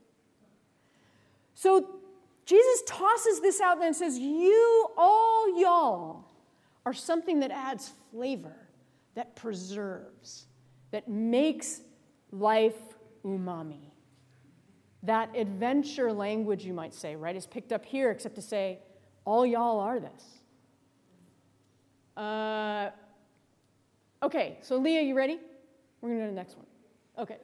So 1.55 2.01
Jesus 2.47 2.83
tosses 2.87 3.41
this 3.41 3.61
out 3.61 3.83
and 3.83 3.95
says, 3.95 4.19
You, 4.19 4.89
all 4.97 5.61
y'all, 5.61 6.25
are 6.87 6.95
something 6.95 7.41
that 7.41 7.51
adds 7.51 7.93
flavor, 8.11 8.57
that 9.15 9.37
preserves, 9.37 10.47
that 10.91 11.09
makes 11.09 11.81
life 12.33 12.79
umami. 13.25 13.90
That 15.03 15.35
adventure 15.35 16.13
language, 16.13 16.65
you 16.65 16.75
might 16.75 16.93
say, 16.93 17.17
right, 17.17 17.35
is 17.35 17.47
picked 17.47 17.73
up 17.73 17.85
here, 17.85 18.11
except 18.11 18.35
to 18.35 18.43
say, 18.43 18.81
All 19.25 19.47
y'all 19.47 19.81
are 19.81 19.99
this. 19.99 20.41
Uh, 22.17 22.91
okay, 24.23 24.59
so 24.63 24.77
Leah, 24.77 25.01
you 25.03 25.17
ready? 25.17 25.39
We're 26.01 26.11
going 26.11 26.21
to 26.21 26.25
go 26.25 26.29
to 26.29 26.35
the 26.35 26.37
next 26.37 26.57
one. 26.57 26.67
Okay. 27.19 27.39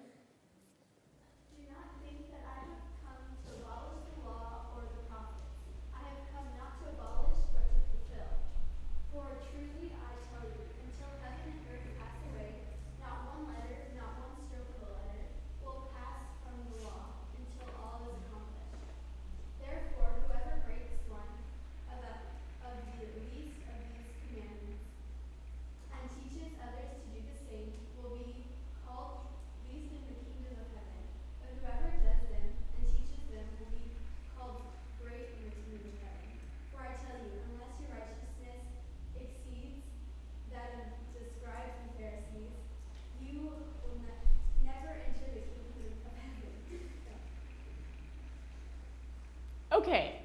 Okay, 49.87 50.19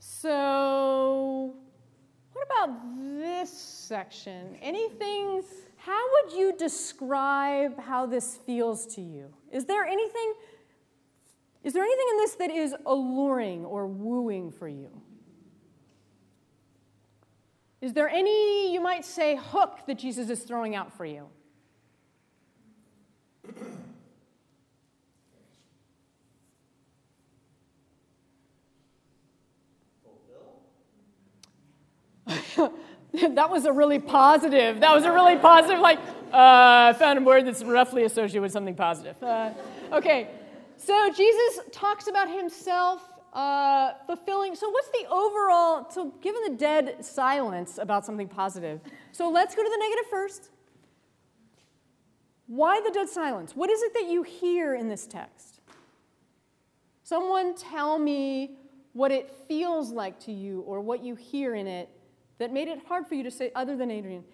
so 0.00 1.54
what 2.34 2.44
about 2.44 2.78
this 3.18 3.50
section? 3.50 4.54
Anything, 4.60 5.42
how 5.78 5.98
would 6.12 6.34
you 6.34 6.54
describe 6.58 7.80
how 7.80 8.04
this 8.04 8.36
feels 8.44 8.84
to 8.96 9.00
you? 9.00 9.32
Is 9.50 9.64
there 9.64 9.86
anything, 9.86 10.34
is 11.64 11.72
there 11.72 11.82
anything 11.82 12.06
in 12.10 12.16
this 12.18 12.34
that 12.34 12.50
is 12.50 12.74
alluring 12.84 13.64
or 13.64 13.86
wooing 13.86 14.50
for 14.50 14.68
you? 14.68 14.90
Is 17.80 17.94
there 17.94 18.10
any, 18.10 18.74
you 18.74 18.82
might 18.82 19.06
say, 19.06 19.36
hook 19.36 19.86
that 19.86 19.98
Jesus 19.98 20.28
is 20.28 20.40
throwing 20.40 20.74
out 20.74 20.92
for 20.92 21.06
you? 21.06 21.28
that 33.34 33.50
was 33.50 33.64
a 33.64 33.72
really 33.72 33.98
positive. 33.98 34.80
That 34.80 34.94
was 34.94 35.04
a 35.04 35.12
really 35.12 35.36
positive, 35.36 35.80
like, 35.80 35.98
uh, 36.32 36.92
I 36.92 36.96
found 36.98 37.18
a 37.18 37.22
word 37.22 37.46
that's 37.46 37.62
roughly 37.62 38.04
associated 38.04 38.42
with 38.42 38.52
something 38.52 38.74
positive. 38.74 39.22
Uh, 39.22 39.52
okay, 39.92 40.28
so 40.76 41.10
Jesus 41.10 41.60
talks 41.72 42.08
about 42.08 42.30
himself 42.30 43.02
uh, 43.32 43.92
fulfilling. 44.06 44.54
So, 44.54 44.70
what's 44.70 44.88
the 44.90 45.06
overall, 45.10 45.90
so 45.90 46.12
given 46.20 46.42
the 46.46 46.56
dead 46.56 47.04
silence 47.04 47.78
about 47.78 48.04
something 48.04 48.28
positive? 48.28 48.80
So, 49.12 49.30
let's 49.30 49.54
go 49.54 49.62
to 49.62 49.68
the 49.68 49.78
negative 49.78 50.10
first. 50.10 50.50
Why 52.46 52.80
the 52.80 52.90
dead 52.90 53.08
silence? 53.08 53.54
What 53.54 53.68
is 53.70 53.82
it 53.82 53.92
that 53.94 54.06
you 54.08 54.22
hear 54.22 54.74
in 54.74 54.88
this 54.88 55.06
text? 55.06 55.60
Someone 57.02 57.54
tell 57.54 57.98
me 57.98 58.56
what 58.92 59.12
it 59.12 59.30
feels 59.46 59.90
like 59.90 60.18
to 60.20 60.32
you 60.32 60.60
or 60.62 60.80
what 60.80 61.02
you 61.04 61.14
hear 61.14 61.54
in 61.54 61.66
it 61.66 61.88
that 62.38 62.52
made 62.52 62.68
it 62.68 62.80
hard 62.86 63.06
for 63.06 63.14
you 63.14 63.22
to 63.24 63.30
say, 63.30 63.50
other 63.54 63.76
than 63.76 63.90
Adrian? 63.90 64.24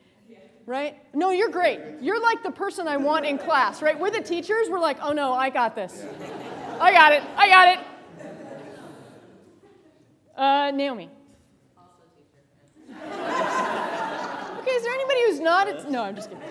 Right? 0.67 0.97
No, 1.15 1.31
you're 1.31 1.51
great. 1.51 1.79
You're 2.01 2.23
like 2.23 2.43
the 2.43 2.51
person 2.51 2.89
I 2.89 2.97
want 2.97 3.27
in 3.27 3.37
class, 3.37 3.83
right? 3.83 3.99
We're 3.99 4.11
the 4.11 4.23
teachers. 4.23 4.69
We're 4.71 4.81
like, 4.81 4.97
oh 5.03 5.13
no, 5.13 5.35
I 5.35 5.51
got 5.51 5.75
this. 5.75 6.03
I 6.81 6.91
got 6.91 7.13
it. 7.13 7.23
I 7.37 7.49
got 7.49 7.69
it. 7.69 7.79
Uh, 10.37 10.71
Naomi. 10.75 11.11
okay, 12.91 14.71
is 14.71 14.83
there 14.83 14.95
anybody 14.95 15.21
who's 15.27 15.41
not? 15.41 15.91
No, 15.91 16.03
I'm 16.03 16.17
just 16.17 16.31
kidding. 16.31 16.44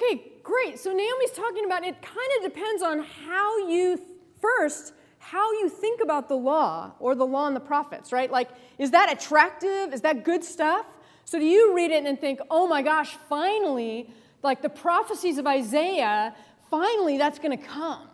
Okay, 0.00 0.32
great. 0.44 0.78
So 0.78 0.92
Naomi's 0.92 1.32
talking 1.32 1.64
about 1.64 1.84
it 1.84 2.00
kind 2.00 2.30
of 2.36 2.52
depends 2.52 2.82
on 2.82 3.00
how 3.00 3.68
you, 3.68 4.00
first, 4.40 4.92
how 5.18 5.50
you 5.52 5.68
think 5.68 6.00
about 6.00 6.28
the 6.28 6.36
law 6.36 6.92
or 7.00 7.16
the 7.16 7.26
law 7.26 7.48
and 7.48 7.56
the 7.56 7.60
prophets, 7.60 8.12
right? 8.12 8.30
Like, 8.30 8.48
is 8.78 8.92
that 8.92 9.12
attractive? 9.12 9.92
Is 9.92 10.02
that 10.02 10.24
good 10.24 10.44
stuff? 10.44 10.86
So 11.24 11.38
do 11.38 11.44
you 11.44 11.74
read 11.74 11.90
it 11.90 12.06
and 12.06 12.18
think, 12.18 12.40
oh 12.48 12.68
my 12.68 12.80
gosh, 12.80 13.16
finally, 13.28 14.08
like 14.42 14.62
the 14.62 14.68
prophecies 14.68 15.36
of 15.36 15.46
Isaiah, 15.46 16.34
finally 16.70 17.18
that's 17.18 17.40
going 17.40 17.58
to 17.58 17.62
come. 17.62 18.08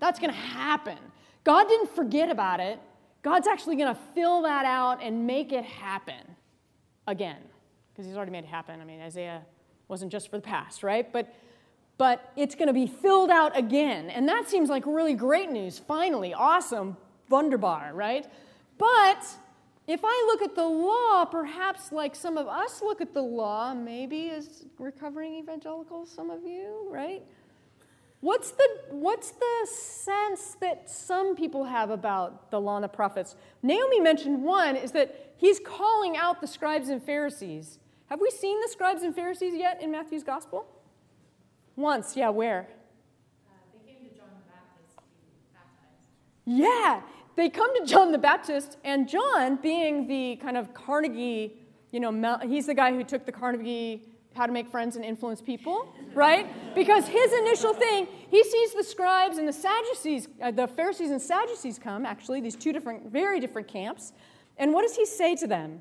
That's 0.00 0.18
going 0.18 0.32
to 0.32 0.36
happen. 0.38 0.98
God 1.44 1.68
didn't 1.68 1.94
forget 1.94 2.30
about 2.30 2.60
it. 2.60 2.80
God's 3.22 3.46
actually 3.46 3.76
going 3.76 3.94
to 3.94 4.00
fill 4.14 4.42
that 4.42 4.64
out 4.64 5.02
and 5.02 5.26
make 5.26 5.52
it 5.52 5.64
happen 5.64 6.36
again 7.06 7.38
because 7.92 8.06
he's 8.06 8.16
already 8.16 8.32
made 8.32 8.44
it 8.44 8.48
happen. 8.48 8.80
I 8.80 8.84
mean, 8.84 9.00
Isaiah 9.00 9.42
wasn't 9.88 10.12
just 10.12 10.30
for 10.30 10.36
the 10.36 10.42
past, 10.42 10.82
right? 10.82 11.12
But 11.12 11.34
but 11.98 12.30
it's 12.36 12.54
going 12.54 12.68
to 12.68 12.74
be 12.74 12.86
filled 12.86 13.30
out 13.30 13.56
again. 13.56 14.10
And 14.10 14.28
that 14.28 14.48
seems 14.48 14.68
like 14.68 14.84
really 14.86 15.14
great 15.14 15.50
news. 15.50 15.78
Finally, 15.78 16.34
awesome, 16.34 16.96
wunderbar, 17.30 17.92
right? 17.94 18.26
But 18.76 19.26
if 19.86 20.00
I 20.04 20.24
look 20.26 20.42
at 20.42 20.54
the 20.54 20.66
law, 20.66 21.24
perhaps 21.24 21.92
like 21.92 22.14
some 22.14 22.36
of 22.36 22.48
us 22.48 22.82
look 22.82 23.00
at 23.00 23.14
the 23.14 23.22
law, 23.22 23.72
maybe 23.72 24.30
as 24.30 24.66
recovering 24.78 25.36
evangelicals, 25.36 26.10
some 26.10 26.28
of 26.28 26.42
you, 26.44 26.86
right? 26.90 27.22
What's 28.20 28.50
the, 28.50 28.68
what's 28.90 29.30
the 29.30 29.66
sense 29.70 30.56
that 30.60 30.90
some 30.90 31.36
people 31.36 31.64
have 31.64 31.90
about 31.90 32.50
the 32.50 32.60
law 32.60 32.76
and 32.76 32.84
the 32.84 32.88
prophets? 32.88 33.36
Naomi 33.62 34.00
mentioned 34.00 34.42
one 34.42 34.76
is 34.76 34.92
that 34.92 35.32
he's 35.36 35.60
calling 35.60 36.16
out 36.16 36.40
the 36.40 36.46
scribes 36.46 36.88
and 36.88 37.02
Pharisees. 37.02 37.78
Have 38.08 38.20
we 38.20 38.30
seen 38.30 38.60
the 38.60 38.68
scribes 38.68 39.02
and 39.02 39.14
Pharisees 39.14 39.54
yet 39.54 39.82
in 39.82 39.90
Matthew's 39.90 40.22
gospel? 40.22 40.66
Once, 41.74 42.16
yeah, 42.16 42.28
where? 42.28 42.68
Uh, 43.48 43.52
they 43.72 43.92
came 43.92 44.08
to 44.08 44.16
John 44.16 44.28
the 44.30 44.50
Baptist 44.50 44.96
to 44.96 45.02
be 45.24 45.42
baptized. 45.52 46.46
Yeah, 46.46 47.00
they 47.36 47.48
come 47.50 47.76
to 47.78 47.84
John 47.84 48.12
the 48.12 48.18
Baptist, 48.18 48.78
and 48.84 49.08
John, 49.08 49.56
being 49.56 50.06
the 50.06 50.36
kind 50.36 50.56
of 50.56 50.72
Carnegie, 50.72 51.54
you 51.90 52.00
know, 52.00 52.38
he's 52.38 52.66
the 52.66 52.74
guy 52.74 52.92
who 52.92 53.04
took 53.04 53.26
the 53.26 53.32
Carnegie 53.32 54.08
how 54.36 54.46
to 54.46 54.52
make 54.52 54.68
friends 54.68 54.96
and 54.96 55.04
influence 55.04 55.40
people, 55.40 55.94
right? 56.14 56.46
Because 56.74 57.06
his 57.06 57.32
initial 57.32 57.72
thing, 57.72 58.06
he 58.28 58.44
sees 58.44 58.74
the 58.74 58.84
scribes 58.84 59.38
and 59.38 59.48
the 59.48 59.52
Sadducees, 59.52 60.28
uh, 60.42 60.50
the 60.50 60.68
Pharisees 60.68 61.10
and 61.10 61.20
Sadducees 61.20 61.78
come, 61.78 62.04
actually, 62.04 62.40
these 62.40 62.54
two 62.54 62.72
different, 62.72 63.10
very 63.10 63.40
different 63.40 63.66
camps. 63.66 64.12
And 64.58 64.72
what 64.72 64.82
does 64.82 64.94
he 64.94 65.06
say 65.06 65.34
to 65.36 65.46
them? 65.46 65.80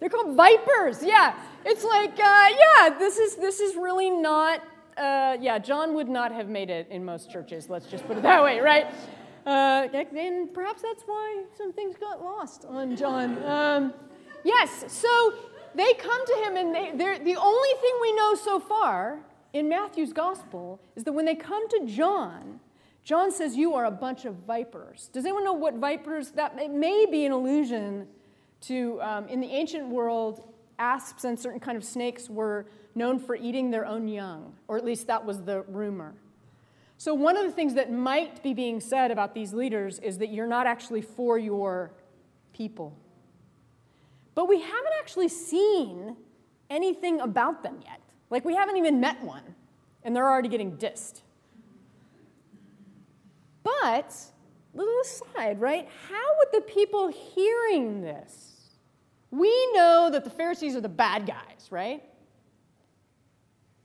They're 0.00 0.08
called 0.08 0.36
vipers. 0.36 1.02
Yeah, 1.02 1.34
it's 1.64 1.84
like 1.84 2.18
uh, 2.18 2.48
yeah, 2.50 2.98
this 2.98 3.18
is 3.18 3.36
this 3.36 3.60
is 3.60 3.76
really 3.76 4.10
not. 4.10 4.62
Uh, 4.96 5.36
yeah, 5.40 5.58
John 5.58 5.94
would 5.94 6.08
not 6.08 6.32
have 6.32 6.48
made 6.48 6.70
it 6.70 6.88
in 6.90 7.04
most 7.04 7.30
churches. 7.30 7.70
Let's 7.70 7.86
just 7.86 8.06
put 8.06 8.16
it 8.16 8.22
that 8.22 8.42
way, 8.42 8.58
right? 8.58 8.86
Uh, 9.46 9.88
and 9.92 10.52
perhaps 10.52 10.82
that's 10.82 11.04
why 11.04 11.44
some 11.56 11.72
things 11.72 11.96
got 11.96 12.22
lost 12.22 12.66
on 12.66 12.96
John. 12.96 13.42
Um, 13.44 13.94
yes, 14.44 14.84
so 14.88 15.34
they 15.74 15.94
come 15.94 16.26
to 16.26 16.34
him, 16.44 16.56
and 16.56 16.74
they, 16.74 16.92
they're, 16.94 17.18
the 17.18 17.36
only 17.36 17.68
thing 17.80 17.92
we 18.02 18.12
know 18.14 18.34
so 18.34 18.60
far 18.60 19.20
in 19.52 19.68
Matthew's 19.68 20.12
gospel 20.12 20.80
is 20.96 21.04
that 21.04 21.12
when 21.12 21.24
they 21.24 21.34
come 21.34 21.66
to 21.68 21.86
John, 21.86 22.60
John 23.04 23.32
says, 23.32 23.56
You 23.56 23.74
are 23.74 23.86
a 23.86 23.90
bunch 23.90 24.26
of 24.26 24.34
vipers. 24.46 25.08
Does 25.12 25.24
anyone 25.24 25.44
know 25.44 25.54
what 25.54 25.76
vipers 25.76 26.32
that 26.32 26.58
it 26.58 26.70
may 26.70 27.06
be 27.06 27.24
an 27.24 27.32
allusion 27.32 28.06
to, 28.62 29.00
um, 29.02 29.28
in 29.28 29.40
the 29.40 29.50
ancient 29.50 29.88
world, 29.88 30.42
asps 30.78 31.24
and 31.24 31.38
certain 31.38 31.60
kind 31.60 31.76
of 31.76 31.84
snakes 31.84 32.28
were 32.28 32.66
known 32.94 33.18
for 33.18 33.36
eating 33.36 33.70
their 33.70 33.86
own 33.86 34.08
young, 34.08 34.54
or 34.66 34.76
at 34.76 34.84
least 34.84 35.06
that 35.06 35.24
was 35.24 35.42
the 35.42 35.62
rumor. 35.62 36.14
So, 36.96 37.14
one 37.14 37.36
of 37.36 37.44
the 37.44 37.52
things 37.52 37.74
that 37.74 37.92
might 37.92 38.42
be 38.42 38.54
being 38.54 38.80
said 38.80 39.10
about 39.12 39.32
these 39.32 39.54
leaders 39.54 40.00
is 40.00 40.18
that 40.18 40.30
you're 40.30 40.48
not 40.48 40.66
actually 40.66 41.02
for 41.02 41.38
your 41.38 41.92
people. 42.52 42.96
But 44.34 44.48
we 44.48 44.60
haven't 44.60 44.92
actually 44.98 45.28
seen 45.28 46.16
anything 46.70 47.20
about 47.20 47.62
them 47.62 47.80
yet. 47.84 48.00
Like, 48.30 48.44
we 48.44 48.54
haven't 48.54 48.76
even 48.76 49.00
met 49.00 49.22
one, 49.22 49.42
and 50.02 50.14
they're 50.14 50.28
already 50.28 50.48
getting 50.48 50.76
dissed. 50.76 51.22
But, 53.62 54.14
little 54.78 55.00
aside, 55.00 55.60
right? 55.60 55.88
How 56.08 56.26
would 56.38 56.62
the 56.62 56.66
people 56.72 57.08
hearing 57.08 58.00
this 58.00 58.48
we 59.30 59.72
know 59.74 60.08
that 60.10 60.24
the 60.24 60.30
Pharisees 60.30 60.74
are 60.74 60.80
the 60.80 60.88
bad 60.88 61.26
guys, 61.26 61.68
right? 61.70 62.02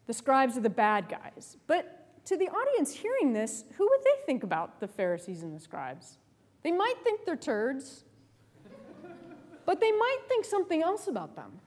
The 0.08 0.14
scribes 0.14 0.58
are 0.58 0.62
the 0.62 0.70
bad 0.70 1.10
guys. 1.10 1.58
But 1.68 2.26
to 2.26 2.38
the 2.38 2.48
audience 2.48 2.94
hearing 2.94 3.34
this, 3.34 3.66
who 3.78 3.88
would 3.90 4.02
they 4.04 4.26
think 4.26 4.44
about 4.44 4.80
the 4.80 4.88
Pharisees 4.88 5.44
and 5.44 5.54
the 5.54 5.60
scribes? 5.60 6.18
They 6.64 6.72
might 6.72 6.96
think 7.04 7.26
they're 7.26 7.36
turds, 7.36 8.06
but 9.66 9.82
they 9.82 9.92
might 9.92 10.20
think 10.30 10.46
something 10.46 10.82
else 10.82 11.08
about 11.08 11.36
them. 11.36 11.60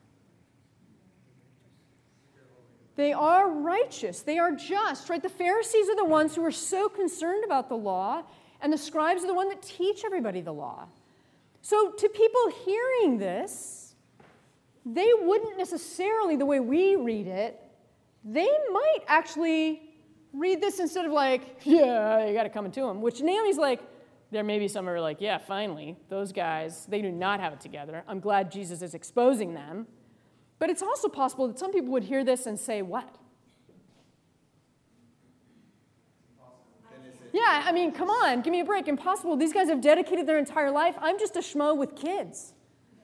They 2.95 3.13
are 3.13 3.51
righteous. 3.51 4.23
They 4.23 4.39
are 4.39 4.53
just, 4.53 5.11
right? 5.11 5.23
The 5.23 5.29
Pharisees 5.29 5.91
are 5.91 5.97
the 5.97 6.07
ones 6.07 6.35
who 6.35 6.43
are 6.47 6.51
so 6.51 6.89
concerned 6.89 7.45
about 7.45 7.69
the 7.69 7.77
law, 7.77 8.23
and 8.61 8.73
the 8.73 8.79
scribes 8.79 9.25
are 9.25 9.27
the 9.27 9.35
ones 9.35 9.51
that 9.51 9.63
teach 9.63 10.05
everybody 10.05 10.41
the 10.41 10.53
law. 10.53 10.87
So, 11.63 11.93
to 11.93 12.09
people 12.09 12.53
hearing 12.65 13.19
this, 13.19 13.95
they 14.85 15.11
wouldn't 15.21 15.59
necessarily, 15.59 16.37
the 16.37 16.47
way 16.47 16.61
we 16.61 16.97
read 16.97 17.27
it, 17.27 17.61
they 18.25 18.49
might 18.73 19.01
actually 19.09 19.83
read 20.33 20.61
this 20.61 20.79
instead 20.79 21.07
of 21.07 21.13
like, 21.13 21.61
yeah, 21.65 22.27
you 22.27 22.35
got 22.35 22.45
to 22.45 22.51
come 22.51 22.71
to 22.71 22.81
them, 22.81 23.01
which 23.01 23.21
Naomi's 23.21 23.59
like, 23.59 23.81
there 24.31 24.45
may 24.45 24.59
be 24.59 24.69
some 24.69 24.85
who 24.87 24.91
are 24.93 25.01
like, 25.01 25.21
yeah, 25.21 25.39
finally, 25.39 25.97
those 26.09 26.33
guys, 26.33 26.87
they 26.87 27.01
do 27.01 27.11
not 27.11 27.41
have 27.41 27.53
it 27.53 27.61
together. 27.61 28.05
I'm 28.09 28.21
glad 28.21 28.51
Jesus 28.51 28.83
is 28.83 28.95
exposing 28.95 29.55
them. 29.55 29.87
But 30.59 30.71
it's 30.71 30.83
also 30.83 31.09
possible 31.09 31.49
that 31.49 31.59
some 31.59 31.73
people 31.73 31.91
would 31.93 32.05
hear 32.05 32.25
this 32.25 32.47
and 32.47 32.59
say, 32.59 32.83
what? 32.83 33.17
Yeah, 37.37 37.65
I 37.67 37.73
mean, 37.73 37.93
come 37.93 38.09
on, 38.09 38.41
give 38.41 38.51
me 38.51 38.61
a 38.61 38.65
break. 38.65 38.89
Impossible. 38.89 39.37
These 39.37 39.53
guys 39.53 39.69
have 39.69 39.83
dedicated 39.83 40.27
their 40.27 40.39
entire 40.39 40.71
life. 40.71 40.95
I'm 41.03 41.19
just 41.19 41.37
a 41.37 41.41
schmo 41.41 41.77
with 41.77 41.95
kids, 41.95 42.55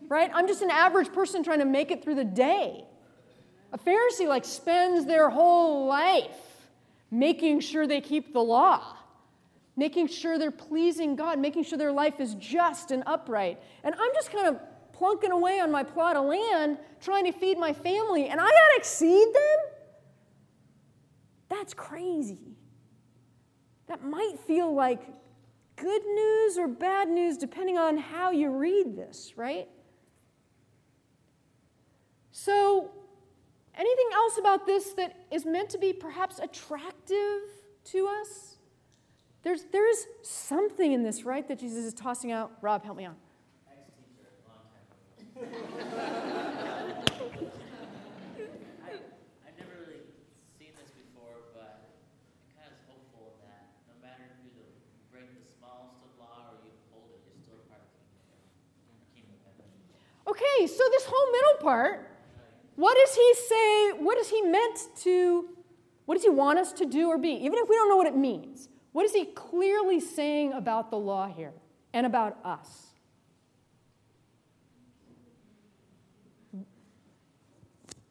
right? 0.09 0.31
I'm 0.33 0.49
just 0.49 0.63
an 0.63 0.71
average 0.71 1.13
person 1.13 1.45
trying 1.45 1.59
to 1.59 1.67
make 1.67 1.91
it 1.91 2.03
through 2.03 2.15
the 2.15 2.25
day. 2.25 2.87
A 3.75 3.79
Pharisee, 3.79 4.27
like, 4.27 4.47
spends 4.47 5.05
their 5.05 5.29
whole 5.29 5.87
life 5.87 6.71
making 7.11 7.61
sure 7.61 7.87
they 7.87 8.01
keep 8.01 8.33
the 8.33 8.41
law, 8.41 8.97
making 9.77 10.07
sure 10.07 10.39
they're 10.39 10.51
pleasing 10.51 11.15
God, 11.15 11.39
making 11.39 11.65
sure 11.65 11.77
their 11.77 11.93
life 11.93 12.19
is 12.19 12.35
just 12.37 12.91
and 12.91 13.03
upright. 13.05 13.61
And 13.85 13.95
I'm 13.95 14.15
just 14.15 14.33
kind 14.33 14.47
of 14.47 14.59
plunking 14.95 15.33
away 15.33 15.61
on 15.61 15.71
my 15.71 15.83
plot 15.83 16.17
of 16.17 16.25
land 16.25 16.79
trying 17.03 17.27
to 17.27 17.33
feed 17.33 17.59
my 17.59 17.75
family, 17.75 18.29
and 18.29 18.41
I 18.41 18.45
gotta 18.45 18.77
exceed 18.79 19.27
them? 19.27 19.59
That's 21.51 21.75
crazy 21.75 22.53
that 23.93 24.03
might 24.03 24.39
feel 24.47 24.73
like 24.75 25.03
good 25.77 26.03
news 26.07 26.57
or 26.57 26.67
bad 26.67 27.11
news 27.11 27.37
depending 27.37 27.77
on 27.77 27.99
how 27.99 28.31
you 28.31 28.51
read 28.51 28.97
this, 28.97 29.35
right? 29.37 29.69
So, 32.31 32.91
anything 33.77 34.09
else 34.15 34.39
about 34.39 34.65
this 34.65 34.95
that 34.95 35.15
is 35.31 35.45
meant 35.45 35.69
to 35.71 35.79
be 35.79 35.93
perhaps 35.93 36.39
attractive 36.39 37.43
to 37.85 38.09
us? 38.09 38.57
There's, 39.43 39.65
there 39.65 39.87
is 39.87 40.07
something 40.23 40.93
in 40.93 41.03
this, 41.03 41.25
right, 41.25 41.47
that 41.47 41.59
Jesus 41.59 41.85
is 41.85 41.93
tossing 41.93 42.33
out. 42.33 42.53
Rob, 42.63 42.85
help 42.85 42.97
me 42.97 43.05
out. 43.05 43.17
Okay, 60.33 60.67
so 60.67 60.83
this 60.91 61.05
whole 61.07 61.31
middle 61.31 61.57
part, 61.61 62.09
what 62.77 62.97
does 62.97 63.15
he 63.15 63.35
say? 63.35 63.93
What 63.99 64.17
does 64.17 64.31
he 64.31 64.41
meant 64.41 64.79
to, 65.03 65.47
what 66.07 66.15
does 66.15 66.23
he 66.23 66.31
want 66.31 66.59
us 66.59 66.73
to 66.73 66.87
do 66.87 67.09
or 67.09 67.19
be? 67.19 67.33
Even 67.33 67.59
if 67.59 67.69
we 67.69 67.77
don't 67.77 67.91
know 67.91 67.99
what 67.99 68.07
it 68.07 68.17
means, 68.17 68.71
what 68.93 69.05
is 69.05 69.13
he 69.13 69.27
clearly 69.27 70.01
saying 70.01 70.55
about 70.55 70.91
the 70.91 70.97
law 70.97 71.29
here 71.29 71.53
and 71.93 72.07
about 72.07 72.39
us? 72.47 72.87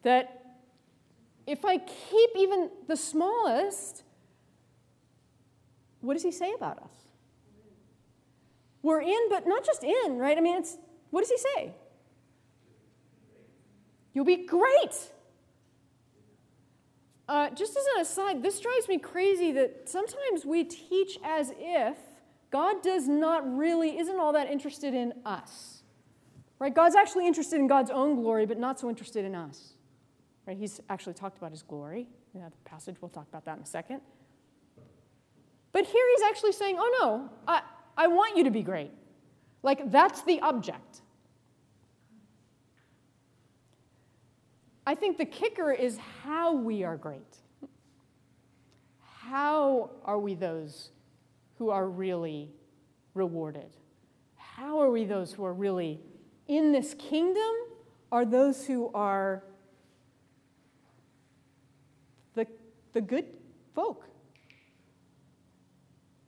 That 0.04 0.60
if 1.48 1.64
I 1.64 1.78
keep 1.78 2.30
even 2.36 2.70
the 2.86 2.96
smallest, 2.96 4.04
what 6.00 6.14
does 6.14 6.22
he 6.22 6.30
say 6.30 6.52
about 6.52 6.78
us? 6.78 6.92
We're 8.80 9.00
in, 9.00 9.28
but 9.28 9.48
not 9.48 9.64
just 9.64 9.82
in, 9.82 10.18
right? 10.18 10.38
I 10.38 10.40
mean, 10.40 10.58
it's 10.58 10.76
what 11.10 11.22
does 11.22 11.30
he 11.30 11.38
say? 11.38 11.74
You'll 14.12 14.24
be 14.24 14.46
great. 14.46 15.10
Uh, 17.28 17.50
just 17.50 17.76
as 17.76 17.84
an 17.94 18.02
aside, 18.02 18.42
this 18.42 18.60
drives 18.60 18.88
me 18.88 18.98
crazy 18.98 19.52
that 19.52 19.88
sometimes 19.88 20.44
we 20.44 20.64
teach 20.64 21.18
as 21.24 21.52
if 21.58 21.96
God 22.50 22.82
does 22.82 23.08
not 23.08 23.56
really, 23.56 23.98
isn't 23.98 24.20
all 24.20 24.32
that 24.34 24.50
interested 24.50 24.92
in 24.92 25.14
us. 25.24 25.82
Right? 26.58 26.74
God's 26.74 26.94
actually 26.94 27.26
interested 27.26 27.58
in 27.58 27.66
God's 27.66 27.90
own 27.90 28.16
glory, 28.16 28.44
but 28.44 28.58
not 28.58 28.78
so 28.78 28.88
interested 28.88 29.24
in 29.24 29.34
us. 29.34 29.72
Right? 30.46 30.56
He's 30.56 30.80
actually 30.90 31.14
talked 31.14 31.38
about 31.38 31.50
his 31.50 31.62
glory. 31.62 32.08
Yeah, 32.34 32.48
the 32.48 32.68
passage, 32.68 32.96
we'll 33.00 33.08
talk 33.08 33.28
about 33.28 33.44
that 33.46 33.56
in 33.56 33.62
a 33.62 33.66
second. 33.66 34.00
But 35.72 35.86
here 35.86 36.04
he's 36.16 36.28
actually 36.28 36.52
saying, 36.52 36.76
oh 36.78 36.98
no, 37.00 37.30
I, 37.48 37.62
I 37.96 38.08
want 38.08 38.36
you 38.36 38.44
to 38.44 38.50
be 38.50 38.62
great. 38.62 38.90
Like, 39.62 39.90
that's 39.90 40.22
the 40.22 40.40
object. 40.40 41.00
I 44.86 44.94
think 44.94 45.18
the 45.18 45.24
kicker 45.24 45.72
is 45.72 45.98
how 46.24 46.54
we 46.54 46.82
are 46.82 46.96
great. 46.96 47.36
How 49.00 49.90
are 50.04 50.18
we 50.18 50.34
those 50.34 50.90
who 51.58 51.70
are 51.70 51.88
really 51.88 52.50
rewarded? 53.14 53.76
How 54.36 54.80
are 54.80 54.90
we 54.90 55.04
those 55.04 55.32
who 55.32 55.44
are 55.44 55.54
really 55.54 56.00
in 56.48 56.72
this 56.72 56.94
kingdom? 56.94 57.52
Are 58.10 58.24
those 58.24 58.66
who 58.66 58.90
are 58.92 59.44
the, 62.34 62.46
the 62.92 63.00
good 63.00 63.26
folk? 63.74 64.06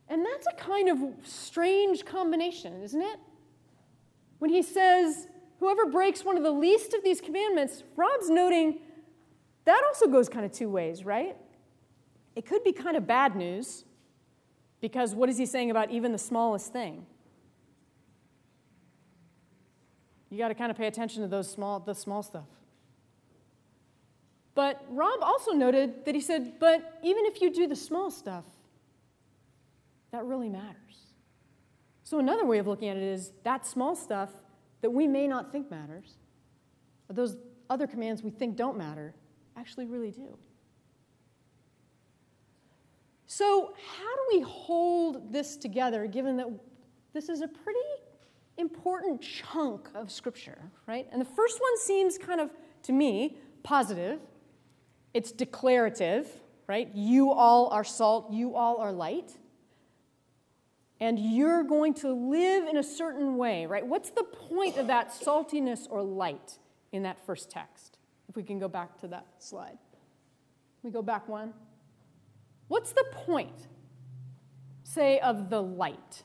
And 0.09 0.25
that's 0.25 0.47
a 0.47 0.55
kind 0.57 0.89
of 0.89 0.99
strange 1.25 2.05
combination, 2.05 2.83
isn't 2.83 3.03
it? 3.03 3.19
When 4.39 4.51
he 4.51 4.63
says, 4.63 5.27
Whoever 5.61 5.87
breaks 5.87 6.25
one 6.25 6.37
of 6.37 6.43
the 6.43 6.51
least 6.51 6.95
of 6.95 7.03
these 7.03 7.21
commandments, 7.21 7.83
Rob's 7.97 8.29
noting 8.29 8.81
that 9.65 9.83
also 9.87 10.07
goes 10.09 10.29
kind 10.29 10.45
of 10.45 10.53
two 10.53 10.69
ways, 10.69 11.05
right? 11.05 11.37
It 12.37 12.47
could 12.47 12.65
be 12.65 12.73
kind 12.73 12.97
of 12.97 13.07
bad 13.07 13.35
news 13.35 13.85
because 14.81 15.15
what 15.15 15.29
is 15.29 15.39
he 15.39 15.47
saying 15.47 15.71
about 15.71 15.91
even 15.91 16.13
the 16.13 16.19
smallest 16.19 16.73
thing? 16.73 17.07
You 20.31 20.39
got 20.39 20.49
to 20.49 20.55
kind 20.55 20.71
of 20.71 20.77
pay 20.77 20.87
attention 20.87 21.23
to 21.23 21.29
those 21.29 21.51
small, 21.51 21.81
the 21.81 21.95
small 21.95 22.23
stuff. 22.23 22.49
But 24.55 24.85
Rob 24.89 25.21
also 25.23 25.53
noted 25.53 26.05
that 26.05 26.15
he 26.15 26.21
said, 26.21 26.55
but 26.59 26.99
even 27.03 27.25
if 27.27 27.41
you 27.41 27.53
do 27.53 27.67
the 27.67 27.77
small 27.77 28.11
stuff, 28.11 28.45
that 30.11 30.25
really 30.25 30.49
matters. 30.49 30.75
So 32.03 32.19
another 32.19 32.45
way 32.45 32.59
of 32.59 32.67
looking 32.67 32.89
at 32.89 32.97
it 32.97 33.03
is 33.03 33.33
that 33.45 33.67
small 33.67 33.97
stuff 33.97 34.31
that 34.85 34.91
we 34.91 35.09
may 35.09 35.27
not 35.27 35.51
think 35.51 35.71
matters, 35.71 36.19
but 37.07 37.17
those 37.17 37.39
other 37.71 37.87
commands 37.87 38.23
we 38.23 38.29
think 38.29 38.55
don't 38.55 38.77
matter 38.77 39.15
actually 39.57 39.87
really 39.87 40.11
do. 40.11 40.37
So, 43.27 43.73
how 43.97 44.15
do 44.15 44.37
we 44.37 44.41
hold 44.43 45.33
this 45.33 45.57
together 45.57 46.07
given 46.07 46.37
that 46.37 46.49
this 47.15 47.31
is 47.31 47.41
a 47.41 47.49
pretty 47.49 47.79
important 48.59 49.23
chunk 49.23 49.89
of 49.95 50.11
Scripture, 50.11 50.59
right? 50.87 51.09
And 51.11 51.19
the 51.19 51.31
first 51.35 51.63
one 51.63 51.79
seems 51.79 52.19
kind 52.19 52.39
of, 52.39 52.51
to 52.83 52.93
me, 52.93 53.39
positive. 53.63 54.21
It's 55.15 55.33
declarative, 55.33 56.29
right? 56.67 56.91
You 56.95 57.33
all 57.33 57.69
are 57.69 57.85
salt, 57.85 58.31
you 58.31 58.55
all 58.55 58.77
are 58.77 58.93
light 58.93 59.33
and 61.01 61.19
you're 61.19 61.65
going 61.65 61.95
to 61.95 62.13
live 62.13 62.67
in 62.69 62.77
a 62.77 62.83
certain 62.83 63.37
way, 63.37 63.67
right? 63.67 63.87
What's 63.87 64.11
the 64.11 64.25
point 64.25 64.77
of 64.77 64.87
that 64.87 65.11
saltiness 65.11 65.87
or 65.91 66.03
light 66.03 66.59
in 66.93 67.03
that 67.03 67.25
first 67.27 67.51
text? 67.51 67.99
If 68.29 68.37
we 68.37 68.43
can 68.43 68.59
go 68.59 68.69
back 68.69 68.99
to 69.01 69.09
that 69.09 69.27
slide. 69.39 69.79
We 70.83 70.91
go 70.91 71.03
back 71.03 71.29
one. 71.29 71.55
What's 72.69 72.93
the 72.93 73.05
point, 73.13 73.69
say, 74.83 75.19
of 75.19 75.51
the 75.51 75.63
light? 75.63 76.23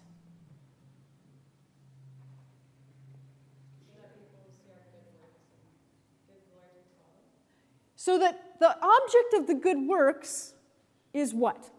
So 7.95 8.17
that 8.17 8.59
the 8.59 8.69
object 8.69 9.33
of 9.35 9.47
the 9.47 9.55
good 9.55 9.77
works 9.87 10.53
is 11.13 11.33
what? 11.33 11.69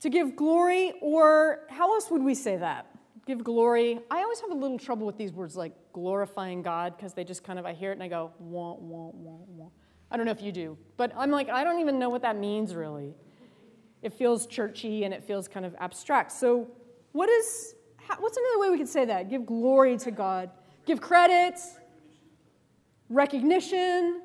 To 0.00 0.08
give 0.08 0.34
glory, 0.34 0.94
or 1.02 1.60
how 1.68 1.92
else 1.94 2.10
would 2.10 2.22
we 2.22 2.34
say 2.34 2.56
that? 2.56 2.86
Give 3.26 3.44
glory. 3.44 4.00
I 4.10 4.22
always 4.22 4.40
have 4.40 4.50
a 4.50 4.54
little 4.54 4.78
trouble 4.78 5.06
with 5.06 5.18
these 5.18 5.32
words 5.32 5.56
like 5.56 5.72
glorifying 5.92 6.62
God 6.62 6.96
because 6.96 7.12
they 7.12 7.22
just 7.22 7.44
kind 7.44 7.58
of, 7.58 7.66
I 7.66 7.74
hear 7.74 7.90
it 7.90 7.94
and 7.94 8.02
I 8.02 8.08
go, 8.08 8.32
wah, 8.38 8.74
wah, 8.78 9.10
wah, 9.12 9.44
wah. 9.46 9.68
I 10.10 10.16
don't 10.16 10.24
know 10.26 10.32
if 10.32 10.42
you 10.42 10.52
do, 10.52 10.76
but 10.96 11.12
I'm 11.16 11.30
like, 11.30 11.50
I 11.50 11.62
don't 11.62 11.80
even 11.80 11.98
know 11.98 12.08
what 12.08 12.22
that 12.22 12.36
means 12.36 12.74
really. 12.74 13.14
It 14.02 14.14
feels 14.14 14.46
churchy 14.46 15.04
and 15.04 15.12
it 15.12 15.22
feels 15.22 15.46
kind 15.46 15.66
of 15.66 15.76
abstract. 15.78 16.32
So, 16.32 16.68
what 17.12 17.28
is, 17.28 17.74
what's 18.18 18.36
another 18.36 18.58
way 18.60 18.70
we 18.70 18.78
could 18.78 18.88
say 18.88 19.04
that? 19.04 19.28
Give 19.28 19.44
glory 19.44 19.98
to 19.98 20.10
God, 20.10 20.50
give 20.86 21.00
credit, 21.00 21.60
recognition, 23.10 24.22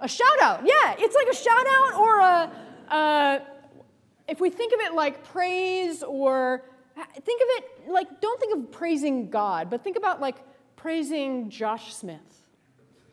a 0.00 0.08
shout 0.08 0.40
out. 0.42 0.62
Yeah, 0.66 0.96
it's 0.98 1.14
like 1.14 1.28
a 1.28 1.36
shout 1.36 1.66
out 1.66 1.94
or 1.94 2.18
a, 2.18 2.52
a 2.96 3.42
if 4.28 4.40
we 4.40 4.50
think 4.50 4.72
of 4.74 4.80
it 4.80 4.94
like 4.94 5.24
praise 5.24 6.02
or 6.02 6.62
think 7.24 7.42
of 7.42 7.48
it 7.50 7.90
like, 7.90 8.20
don't 8.20 8.40
think 8.40 8.56
of 8.56 8.70
praising 8.72 9.30
God, 9.30 9.70
but 9.70 9.82
think 9.82 9.96
about 9.96 10.20
like 10.20 10.36
praising 10.76 11.50
Josh 11.50 11.94
Smith. 11.94 12.20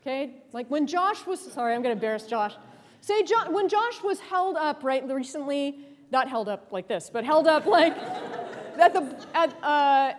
Okay? 0.01 0.43
Like 0.54 0.69
when 0.69 0.88
Josh 0.88 1.25
was, 1.25 1.39
sorry, 1.39 1.73
I'm 1.73 1.82
going 1.82 1.95
to 1.95 1.97
embarrass 1.97 2.28
Josh. 2.28 2.54
Say, 3.01 3.23
jo- 3.23 3.51
when 3.51 3.69
Josh 3.69 4.01
was 4.04 4.19
held 4.19 4.56
up, 4.58 4.84
right, 4.84 5.08
recently, 5.08 5.80
not 6.12 6.28
held 6.28 6.49
up 6.49 6.71
like 6.71 6.88
this, 6.88 7.10
but 7.12 7.23
held 7.23 7.47
up 7.47 7.65
like 7.65 7.95
at 8.80 8.93
the, 8.93 9.25
at, 9.34 9.63
uh, 9.63 10.13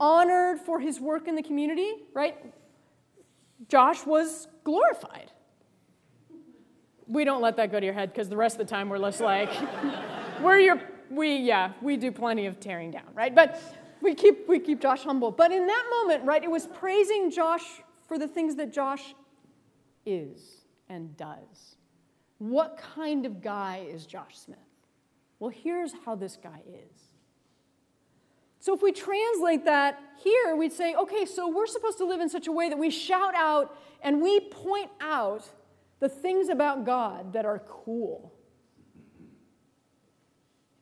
honored 0.00 0.60
for 0.60 0.78
his 0.78 1.00
work 1.00 1.26
in 1.26 1.34
the 1.34 1.42
community, 1.42 1.92
right? 2.14 2.36
Josh 3.68 4.06
was 4.06 4.46
glorified. 4.64 5.32
We 7.06 7.24
don't 7.24 7.40
let 7.40 7.56
that 7.56 7.72
go 7.72 7.80
to 7.80 7.84
your 7.84 7.94
head 7.94 8.12
because 8.12 8.28
the 8.28 8.36
rest 8.36 8.60
of 8.60 8.66
the 8.66 8.70
time 8.70 8.88
we're 8.88 8.98
less 8.98 9.20
like, 9.20 9.50
we're 10.42 10.58
your, 10.58 10.80
we, 11.10 11.36
yeah, 11.36 11.72
we 11.80 11.96
do 11.96 12.12
plenty 12.12 12.46
of 12.46 12.60
tearing 12.60 12.90
down, 12.90 13.08
right? 13.14 13.34
But 13.34 13.60
we 14.00 14.14
keep, 14.14 14.48
we 14.48 14.58
keep 14.58 14.80
Josh 14.80 15.02
humble. 15.02 15.30
But 15.30 15.52
in 15.52 15.66
that 15.66 15.84
moment, 15.90 16.24
right, 16.24 16.42
it 16.42 16.50
was 16.50 16.66
praising 16.66 17.30
Josh 17.30 17.64
for 18.06 18.18
the 18.18 18.28
things 18.28 18.56
that 18.56 18.72
Josh 18.72 19.14
is 20.06 20.64
and 20.88 21.16
does. 21.16 21.76
What 22.38 22.80
kind 22.94 23.26
of 23.26 23.42
guy 23.42 23.86
is 23.90 24.06
Josh 24.06 24.38
Smith? 24.38 24.58
Well, 25.38 25.50
here's 25.50 25.92
how 26.04 26.14
this 26.14 26.36
guy 26.42 26.62
is. 26.66 27.02
So, 28.60 28.74
if 28.74 28.82
we 28.82 28.90
translate 28.90 29.64
that 29.66 30.00
here, 30.16 30.56
we'd 30.56 30.72
say, 30.72 30.94
okay, 30.94 31.24
so 31.24 31.48
we're 31.48 31.66
supposed 31.66 31.98
to 31.98 32.04
live 32.04 32.20
in 32.20 32.28
such 32.28 32.48
a 32.48 32.52
way 32.52 32.68
that 32.68 32.78
we 32.78 32.90
shout 32.90 33.34
out 33.36 33.76
and 34.02 34.20
we 34.20 34.40
point 34.40 34.90
out 35.00 35.48
the 36.00 36.08
things 36.08 36.48
about 36.48 36.84
God 36.84 37.32
that 37.34 37.44
are 37.44 37.60
cool 37.60 38.32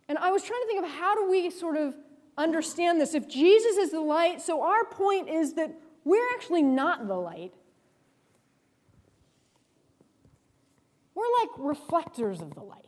and 0.09 0.19
I 0.19 0.31
was 0.31 0.43
trying 0.43 0.61
to 0.63 0.67
think 0.67 0.85
of 0.85 0.91
how 0.91 1.15
do 1.15 1.31
we 1.31 1.51
sort 1.51 1.77
of 1.77 1.95
understand 2.37 3.01
this? 3.01 3.15
If 3.15 3.29
Jesus 3.29 3.77
is 3.77 3.91
the 3.91 4.01
light, 4.01 4.41
so 4.41 4.63
our 4.63 4.85
point 4.85 5.29
is 5.29 5.55
that 5.55 5.75
we're 6.05 6.29
actually 6.35 6.63
not 6.63 7.09
the 7.09 7.15
light. 7.15 7.55
We're 11.15 11.25
like 11.41 11.51
reflectors 11.59 12.41
of 12.41 12.55
the 12.55 12.63
light. 12.63 12.85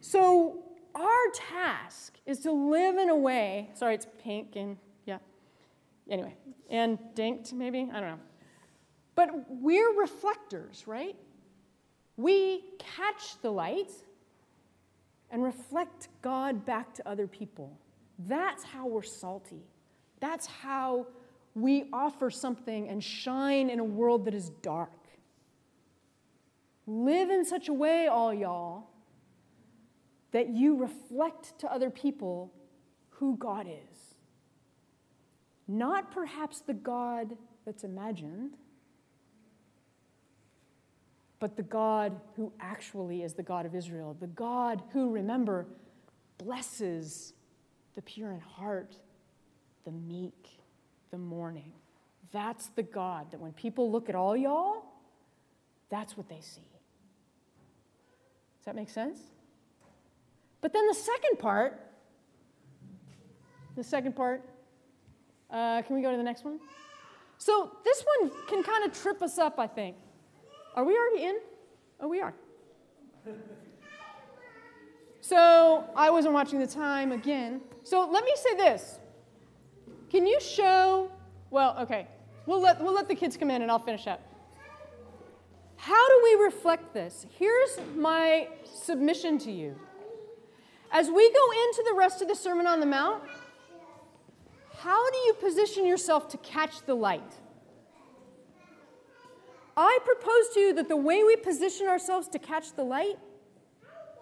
So 0.00 0.62
our 0.94 1.30
task 1.34 2.18
is 2.26 2.40
to 2.40 2.52
live 2.52 2.98
in 2.98 3.08
a 3.08 3.16
way, 3.16 3.70
sorry, 3.74 3.94
it's 3.94 4.06
pink 4.22 4.56
and 4.56 4.76
yeah. 5.06 5.18
Anyway, 6.10 6.34
and 6.68 6.98
dinked 7.14 7.52
maybe, 7.52 7.88
I 7.92 8.00
don't 8.00 8.10
know. 8.10 8.20
But 9.14 9.30
we're 9.48 9.98
reflectors, 9.98 10.86
right? 10.86 11.16
We 12.16 12.64
catch 12.78 13.40
the 13.42 13.50
light 13.50 13.90
and 15.30 15.42
reflect 15.42 16.08
God 16.20 16.64
back 16.64 16.94
to 16.94 17.08
other 17.08 17.26
people. 17.26 17.78
That's 18.18 18.62
how 18.62 18.86
we're 18.86 19.02
salty. 19.02 19.62
That's 20.20 20.46
how 20.46 21.06
we 21.54 21.88
offer 21.92 22.30
something 22.30 22.88
and 22.88 23.02
shine 23.02 23.70
in 23.70 23.80
a 23.80 23.84
world 23.84 24.26
that 24.26 24.34
is 24.34 24.50
dark. 24.62 24.90
Live 26.86 27.30
in 27.30 27.44
such 27.44 27.68
a 27.68 27.72
way, 27.72 28.06
all 28.06 28.32
y'all, 28.32 28.88
that 30.32 30.50
you 30.50 30.76
reflect 30.76 31.58
to 31.60 31.72
other 31.72 31.90
people 31.90 32.52
who 33.10 33.36
God 33.36 33.66
is. 33.66 34.16
Not 35.68 36.10
perhaps 36.10 36.60
the 36.60 36.74
God 36.74 37.36
that's 37.64 37.84
imagined, 37.84 38.56
but 41.42 41.56
the 41.56 41.62
God 41.64 42.20
who 42.36 42.52
actually 42.60 43.24
is 43.24 43.34
the 43.34 43.42
God 43.42 43.66
of 43.66 43.74
Israel, 43.74 44.16
the 44.20 44.28
God 44.28 44.80
who, 44.92 45.10
remember, 45.10 45.66
blesses 46.38 47.32
the 47.96 48.02
pure 48.02 48.30
in 48.30 48.38
heart, 48.38 48.94
the 49.84 49.90
meek, 49.90 50.60
the 51.10 51.18
mourning. 51.18 51.72
That's 52.30 52.68
the 52.68 52.84
God 52.84 53.32
that 53.32 53.40
when 53.40 53.50
people 53.54 53.90
look 53.90 54.08
at 54.08 54.14
all 54.14 54.36
y'all, 54.36 54.84
that's 55.90 56.16
what 56.16 56.28
they 56.28 56.38
see. 56.40 56.62
Does 58.60 58.66
that 58.66 58.76
make 58.76 58.88
sense? 58.88 59.18
But 60.60 60.72
then 60.72 60.86
the 60.86 60.94
second 60.94 61.40
part, 61.40 61.90
the 63.74 63.82
second 63.82 64.14
part, 64.14 64.48
uh, 65.50 65.82
can 65.82 65.96
we 65.96 66.02
go 66.02 66.12
to 66.12 66.16
the 66.16 66.22
next 66.22 66.44
one? 66.44 66.60
So 67.36 67.72
this 67.84 68.04
one 68.20 68.30
can 68.46 68.62
kind 68.62 68.84
of 68.84 68.96
trip 68.96 69.20
us 69.22 69.38
up, 69.38 69.58
I 69.58 69.66
think. 69.66 69.96
Are 70.74 70.84
we 70.84 70.96
already 70.96 71.24
in? 71.24 71.38
Oh, 72.00 72.08
we 72.08 72.20
are. 72.20 72.34
So 75.20 75.84
I 75.94 76.10
wasn't 76.10 76.34
watching 76.34 76.58
the 76.58 76.66
time 76.66 77.12
again. 77.12 77.60
So 77.84 78.08
let 78.10 78.24
me 78.24 78.32
say 78.36 78.56
this. 78.56 78.98
Can 80.10 80.26
you 80.26 80.40
show, 80.40 81.10
well, 81.50 81.76
okay, 81.80 82.08
we'll 82.46 82.60
let, 82.60 82.82
we'll 82.82 82.94
let 82.94 83.08
the 83.08 83.14
kids 83.14 83.36
come 83.36 83.50
in 83.50 83.62
and 83.62 83.70
I'll 83.70 83.78
finish 83.78 84.06
up. 84.06 84.20
How 85.76 86.08
do 86.08 86.20
we 86.22 86.44
reflect 86.44 86.94
this? 86.94 87.26
Here's 87.38 87.78
my 87.96 88.48
submission 88.64 89.38
to 89.38 89.50
you. 89.50 89.78
As 90.90 91.08
we 91.08 91.32
go 91.32 91.52
into 91.66 91.84
the 91.88 91.94
rest 91.96 92.20
of 92.20 92.28
the 92.28 92.34
Sermon 92.34 92.66
on 92.66 92.80
the 92.80 92.86
Mount, 92.86 93.22
how 94.78 95.10
do 95.10 95.16
you 95.18 95.34
position 95.34 95.86
yourself 95.86 96.28
to 96.28 96.36
catch 96.38 96.82
the 96.86 96.94
light? 96.94 97.32
I 99.76 99.98
propose 100.04 100.54
to 100.54 100.60
you 100.60 100.74
that 100.74 100.88
the 100.88 100.96
way 100.96 101.24
we 101.24 101.36
position 101.36 101.86
ourselves 101.86 102.28
to 102.28 102.38
catch 102.38 102.74
the 102.74 102.84
light 102.84 103.18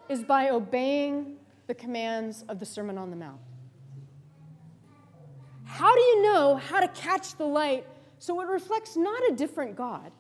is 0.09 0.23
by 0.23 0.51
obeying 0.51 1.37
the 1.67 1.75
commands 1.75 2.45
of 2.49 2.59
the 2.59 2.67
Sermon 2.67 2.99
on 2.99 3.11
the 3.11 3.17
Mount. 3.17 3.41
How 5.65 5.95
do 5.95 6.01
you 6.01 6.23
know 6.23 6.57
how 6.57 6.81
to 6.81 6.89
catch 6.89 7.37
the 7.37 7.45
light 7.45 7.87
so 8.19 8.41
it 8.41 8.49
reflects 8.49 8.97
not 8.97 9.23
a 9.31 9.35
different 9.35 9.77
God? 9.77 10.11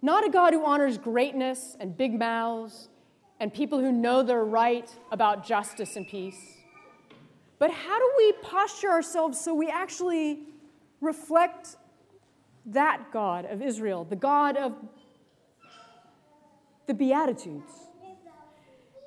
Not 0.00 0.24
a 0.24 0.30
God 0.30 0.52
who 0.52 0.64
honors 0.64 0.98
greatness 0.98 1.76
and 1.80 1.96
big 1.96 2.16
mouths 2.16 2.88
and 3.40 3.52
people 3.52 3.80
who 3.80 3.92
know 3.92 4.22
they're 4.22 4.44
right 4.44 4.88
about 5.10 5.44
justice 5.44 5.96
and 5.96 6.06
peace. 6.06 6.58
But 7.58 7.72
how 7.72 7.98
do 7.98 8.12
we 8.16 8.32
posture 8.42 8.90
ourselves 8.90 9.40
so 9.40 9.52
we 9.52 9.68
actually 9.68 10.40
reflect 11.00 11.76
that 12.72 13.10
God 13.12 13.44
of 13.46 13.62
Israel, 13.62 14.04
the 14.04 14.16
God 14.16 14.56
of 14.56 14.74
the 16.86 16.94
Beatitudes? 16.94 17.72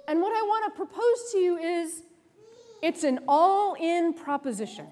And 0.08 0.20
what 0.22 0.34
I 0.34 0.42
want 0.42 0.74
to 0.74 0.78
propose 0.78 1.32
to 1.32 1.38
you 1.38 1.58
is 1.58 2.04
it's 2.82 3.04
an 3.04 3.20
all 3.28 3.76
in 3.80 4.14
proposition 4.14 4.88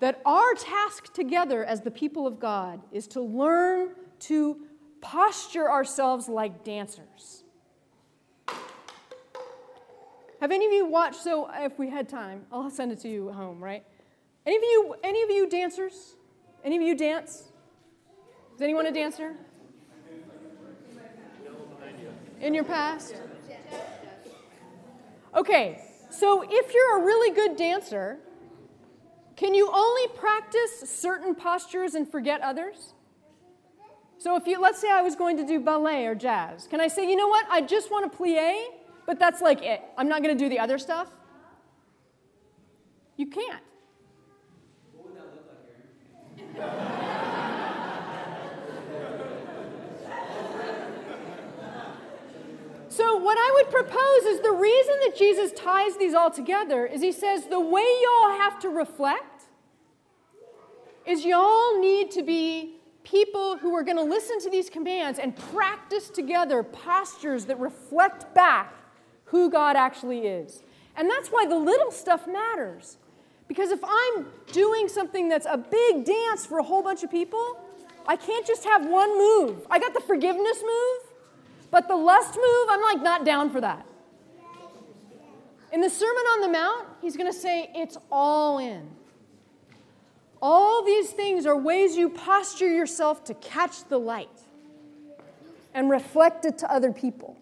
that 0.00 0.20
our 0.24 0.54
task 0.54 1.12
together 1.12 1.64
as 1.64 1.80
the 1.80 1.90
people 1.90 2.26
of 2.26 2.38
God 2.38 2.80
is 2.92 3.06
to 3.08 3.20
learn 3.20 3.90
to 4.20 4.58
posture 5.00 5.70
ourselves 5.70 6.28
like 6.28 6.64
dancers. 6.64 7.44
Have 10.40 10.52
any 10.52 10.66
of 10.66 10.72
you 10.72 10.86
watched? 10.86 11.22
So, 11.22 11.50
if 11.54 11.78
we 11.78 11.88
had 11.88 12.08
time, 12.08 12.44
I'll 12.52 12.70
send 12.70 12.92
it 12.92 13.00
to 13.00 13.08
you 13.08 13.30
home, 13.32 13.62
right? 13.62 13.84
Any 14.44 14.56
of 14.56 14.62
you, 14.62 14.94
any 15.02 15.22
of 15.22 15.30
you 15.30 15.48
dancers? 15.48 16.14
Any 16.62 16.76
of 16.76 16.82
you 16.82 16.94
dance? 16.94 17.44
Is 18.56 18.62
anyone 18.62 18.86
a 18.86 18.90
dancer? 18.90 19.34
In 22.40 22.54
your 22.54 22.64
past? 22.64 23.14
Okay, 25.34 25.82
so 26.08 26.42
if 26.42 26.72
you're 26.72 27.02
a 27.02 27.04
really 27.04 27.34
good 27.34 27.58
dancer, 27.58 28.18
can 29.36 29.52
you 29.52 29.70
only 29.70 30.08
practice 30.16 30.88
certain 30.88 31.34
postures 31.34 31.94
and 31.94 32.10
forget 32.10 32.40
others? 32.40 32.94
So 34.16 34.36
if 34.36 34.46
you 34.46 34.58
let's 34.58 34.80
say 34.80 34.90
I 34.90 35.02
was 35.02 35.14
going 35.14 35.36
to 35.36 35.46
do 35.46 35.60
ballet 35.60 36.06
or 36.06 36.14
jazz, 36.14 36.66
can 36.66 36.80
I 36.80 36.88
say, 36.88 37.06
you 37.06 37.16
know 37.16 37.28
what? 37.28 37.44
I 37.50 37.60
just 37.60 37.90
want 37.90 38.10
to 38.10 38.18
plie, 38.18 38.68
but 39.04 39.18
that's 39.18 39.42
like 39.42 39.60
it. 39.60 39.82
I'm 39.98 40.08
not 40.08 40.22
going 40.22 40.34
to 40.34 40.42
do 40.42 40.48
the 40.48 40.60
other 40.60 40.78
stuff? 40.78 41.10
You 43.18 43.26
can't. 43.26 43.62
What 44.94 45.08
would 45.08 45.16
that 45.16 45.26
look 45.34 45.44
like, 46.56 46.70
Aaron? 46.72 46.95
So, 52.96 53.14
what 53.18 53.36
I 53.36 53.50
would 53.56 53.70
propose 53.70 54.22
is 54.24 54.40
the 54.40 54.52
reason 54.52 54.94
that 55.04 55.18
Jesus 55.18 55.52
ties 55.52 55.98
these 55.98 56.14
all 56.14 56.30
together 56.30 56.86
is 56.86 57.02
he 57.02 57.12
says 57.12 57.44
the 57.44 57.60
way 57.60 57.84
y'all 58.02 58.38
have 58.38 58.58
to 58.60 58.70
reflect 58.70 59.42
is 61.04 61.22
y'all 61.22 61.78
need 61.78 62.10
to 62.12 62.22
be 62.22 62.76
people 63.04 63.58
who 63.58 63.74
are 63.74 63.82
going 63.82 63.98
to 63.98 64.02
listen 64.02 64.40
to 64.40 64.50
these 64.50 64.70
commands 64.70 65.18
and 65.18 65.36
practice 65.36 66.08
together 66.08 66.62
postures 66.62 67.44
that 67.44 67.60
reflect 67.60 68.34
back 68.34 68.72
who 69.26 69.50
God 69.50 69.76
actually 69.76 70.20
is. 70.20 70.62
And 70.96 71.10
that's 71.10 71.28
why 71.28 71.44
the 71.46 71.58
little 71.58 71.90
stuff 71.90 72.26
matters. 72.26 72.96
Because 73.46 73.72
if 73.72 73.80
I'm 73.84 74.24
doing 74.52 74.88
something 74.88 75.28
that's 75.28 75.46
a 75.46 75.58
big 75.58 76.06
dance 76.06 76.46
for 76.46 76.60
a 76.60 76.62
whole 76.62 76.82
bunch 76.82 77.04
of 77.04 77.10
people, 77.10 77.60
I 78.08 78.16
can't 78.16 78.46
just 78.46 78.64
have 78.64 78.86
one 78.86 79.18
move. 79.18 79.66
I 79.70 79.78
got 79.78 79.92
the 79.92 80.00
forgiveness 80.00 80.62
move, 80.62 81.05
but 81.70 81.88
the 81.88 81.96
lust 81.96 82.34
move, 82.36 82.66
I'm 82.68 82.82
like 82.82 83.02
not 83.02 83.24
down 83.24 83.50
for 83.50 83.60
that. 83.60 83.86
In 85.72 85.80
the 85.80 85.90
Sermon 85.90 86.22
on 86.32 86.40
the 86.40 86.48
Mount, 86.48 86.86
he's 87.02 87.16
going 87.16 87.30
to 87.30 87.38
say 87.38 87.70
it's 87.74 87.98
all 88.10 88.58
in. 88.58 88.88
All 90.40 90.84
these 90.84 91.10
things 91.10 91.44
are 91.46 91.56
ways 91.56 91.96
you 91.96 92.08
posture 92.08 92.68
yourself 92.68 93.24
to 93.24 93.34
catch 93.34 93.84
the 93.88 93.98
light 93.98 94.28
and 95.74 95.90
reflect 95.90 96.44
it 96.44 96.58
to 96.58 96.72
other 96.72 96.92
people. 96.92 97.36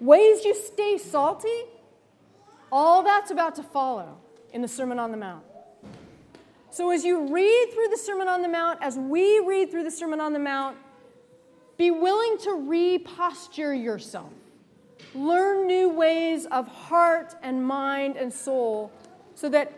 Ways 0.00 0.44
you 0.44 0.54
stay 0.54 0.98
salty, 0.98 1.64
all 2.72 3.02
that's 3.02 3.30
about 3.30 3.54
to 3.56 3.62
follow 3.62 4.16
in 4.52 4.62
the 4.62 4.68
Sermon 4.68 4.98
on 4.98 5.10
the 5.10 5.16
Mount. 5.16 5.44
So, 6.70 6.90
as 6.90 7.04
you 7.04 7.32
read 7.32 7.70
through 7.72 7.88
the 7.88 7.96
Sermon 7.96 8.26
on 8.26 8.42
the 8.42 8.48
Mount, 8.48 8.80
as 8.82 8.96
we 8.96 9.38
read 9.38 9.70
through 9.70 9.84
the 9.84 9.90
Sermon 9.92 10.20
on 10.20 10.32
the 10.32 10.40
Mount, 10.40 10.76
be 11.76 11.90
willing 11.90 12.38
to 12.38 12.50
reposture 12.50 13.74
yourself. 13.74 14.32
Learn 15.14 15.66
new 15.66 15.88
ways 15.88 16.46
of 16.46 16.66
heart 16.68 17.34
and 17.42 17.64
mind 17.64 18.16
and 18.16 18.32
soul 18.32 18.92
so 19.34 19.48
that 19.48 19.72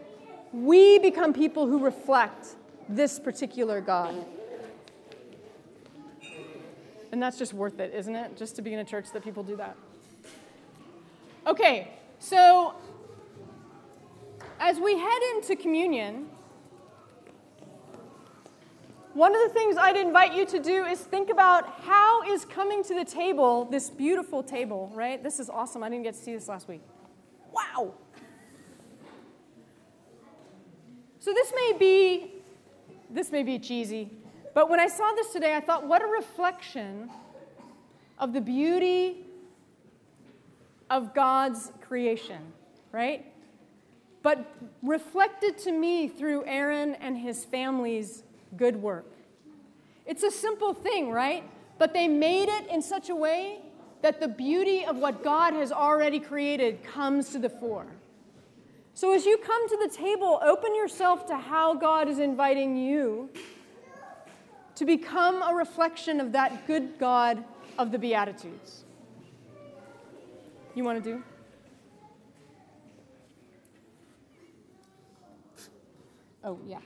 we 0.52 0.98
become 0.98 1.32
people 1.32 1.66
who 1.66 1.78
reflect 1.78 2.56
this 2.88 3.18
particular 3.18 3.80
God. 3.80 4.14
And 7.12 7.22
that's 7.22 7.38
just 7.38 7.54
worth 7.54 7.80
it, 7.80 7.94
isn't 7.94 8.14
it? 8.14 8.36
Just 8.36 8.56
to 8.56 8.62
be 8.62 8.72
in 8.72 8.78
a 8.78 8.84
church 8.84 9.06
that 9.12 9.24
people 9.24 9.42
do 9.42 9.56
that. 9.56 9.76
Okay, 11.46 11.88
so 12.18 12.74
as 14.58 14.78
we 14.78 14.98
head 14.98 15.22
into 15.34 15.56
communion, 15.56 16.28
one 19.16 19.34
of 19.34 19.40
the 19.48 19.54
things 19.54 19.78
I'd 19.78 19.96
invite 19.96 20.34
you 20.34 20.44
to 20.44 20.58
do 20.58 20.84
is 20.84 21.00
think 21.00 21.30
about 21.30 21.80
how 21.80 22.22
is 22.30 22.44
coming 22.44 22.84
to 22.84 22.94
the 22.94 23.04
table, 23.04 23.64
this 23.64 23.88
beautiful 23.88 24.42
table, 24.42 24.92
right? 24.94 25.22
This 25.22 25.40
is 25.40 25.48
awesome. 25.48 25.82
I 25.82 25.88
didn't 25.88 26.04
get 26.04 26.14
to 26.14 26.20
see 26.20 26.34
this 26.34 26.48
last 26.48 26.68
week. 26.68 26.82
Wow. 27.50 27.94
So 31.18 31.32
this 31.32 31.50
may 31.56 31.72
be 31.78 32.32
this 33.08 33.32
may 33.32 33.42
be 33.42 33.58
cheesy, 33.58 34.10
but 34.52 34.68
when 34.68 34.80
I 34.80 34.88
saw 34.88 35.10
this 35.12 35.32
today, 35.32 35.54
I 35.54 35.60
thought 35.60 35.86
what 35.86 36.02
a 36.02 36.06
reflection 36.06 37.08
of 38.18 38.34
the 38.34 38.40
beauty 38.40 39.24
of 40.90 41.14
God's 41.14 41.72
creation, 41.80 42.42
right? 42.92 43.32
But 44.22 44.44
reflected 44.82 45.56
to 45.58 45.72
me 45.72 46.06
through 46.06 46.44
Aaron 46.44 46.96
and 46.96 47.16
his 47.16 47.44
family's 47.44 48.24
good 48.56 48.76
work. 48.76 49.06
It's 50.06 50.22
a 50.22 50.30
simple 50.30 50.72
thing, 50.72 51.10
right? 51.10 51.44
But 51.78 51.92
they 51.92 52.08
made 52.08 52.48
it 52.48 52.68
in 52.68 52.80
such 52.80 53.10
a 53.10 53.14
way 53.14 53.60
that 54.02 54.20
the 54.20 54.28
beauty 54.28 54.84
of 54.84 54.96
what 54.96 55.24
God 55.24 55.54
has 55.54 55.72
already 55.72 56.20
created 56.20 56.82
comes 56.84 57.30
to 57.30 57.38
the 57.38 57.50
fore. 57.50 57.86
So 58.94 59.12
as 59.14 59.26
you 59.26 59.36
come 59.36 59.68
to 59.68 59.76
the 59.82 59.94
table, 59.94 60.40
open 60.42 60.74
yourself 60.74 61.26
to 61.26 61.36
how 61.36 61.74
God 61.74 62.08
is 62.08 62.18
inviting 62.18 62.76
you 62.76 63.28
to 64.76 64.84
become 64.84 65.42
a 65.42 65.54
reflection 65.54 66.20
of 66.20 66.32
that 66.32 66.66
good 66.66 66.98
God 66.98 67.44
of 67.78 67.92
the 67.92 67.98
Beatitudes. 67.98 68.84
You 70.74 70.84
want 70.84 71.02
to 71.02 71.10
do? 71.10 71.22
Oh, 76.44 76.58
yeah. 76.66 76.78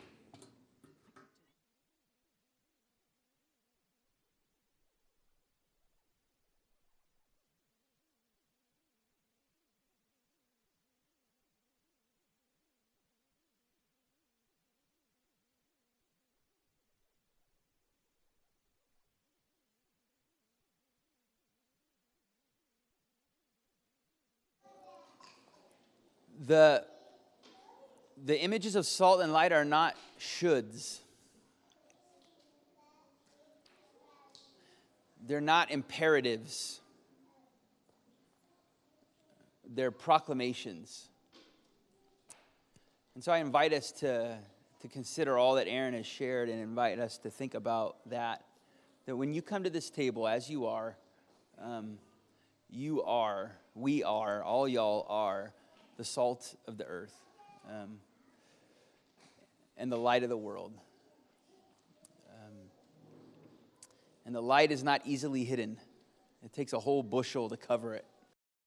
The, 26.51 26.85
the 28.25 28.37
images 28.41 28.75
of 28.75 28.85
salt 28.85 29.21
and 29.21 29.33
light 29.33 29.53
are 29.53 29.65
not 29.65 29.95
shoulds. 30.19 30.99
They're 35.25 35.41
not 35.41 35.71
imperatives. 35.71 36.81
They're 39.65 39.93
proclamations. 39.93 41.09
And 43.15 43.23
so 43.23 43.31
I 43.31 43.39
invite 43.39 43.73
us 43.73 43.93
to, 44.01 44.37
to 44.81 44.89
consider 44.89 45.39
all 45.39 45.55
that 45.55 45.69
Aaron 45.69 45.95
has 45.95 46.05
shared 46.05 46.49
and 46.49 46.61
invite 46.61 46.99
us 46.99 47.17
to 47.19 47.31
think 47.31 47.55
about 47.55 47.99
that. 48.11 48.45
That 49.07 49.15
when 49.15 49.33
you 49.33 49.41
come 49.41 49.63
to 49.63 49.71
this 49.71 49.89
table 49.89 50.27
as 50.27 50.51
you 50.51 50.67
are, 50.67 50.97
um, 51.63 51.99
you 52.69 53.05
are, 53.05 53.53
we 53.77 54.03
are, 54.03 54.43
all 54.43 54.67
y'all 54.67 55.07
are 55.09 55.55
the 56.01 56.05
salt 56.07 56.55
of 56.67 56.79
the 56.79 56.87
earth 56.87 57.13
um, 57.69 57.99
and 59.77 59.93
the 59.93 59.99
light 59.99 60.23
of 60.23 60.31
the 60.31 60.37
world. 60.37 60.73
Um, 62.31 62.55
and 64.25 64.35
the 64.35 64.41
light 64.41 64.73
is 64.73 64.83
not 64.83 65.03
easily 65.05 65.45
hidden, 65.45 65.77
it 66.43 66.55
takes 66.55 66.73
a 66.73 66.79
whole 66.81 67.03
bushel 67.03 67.51
to 67.51 67.59
cover 67.59 67.93
it. 67.93 68.07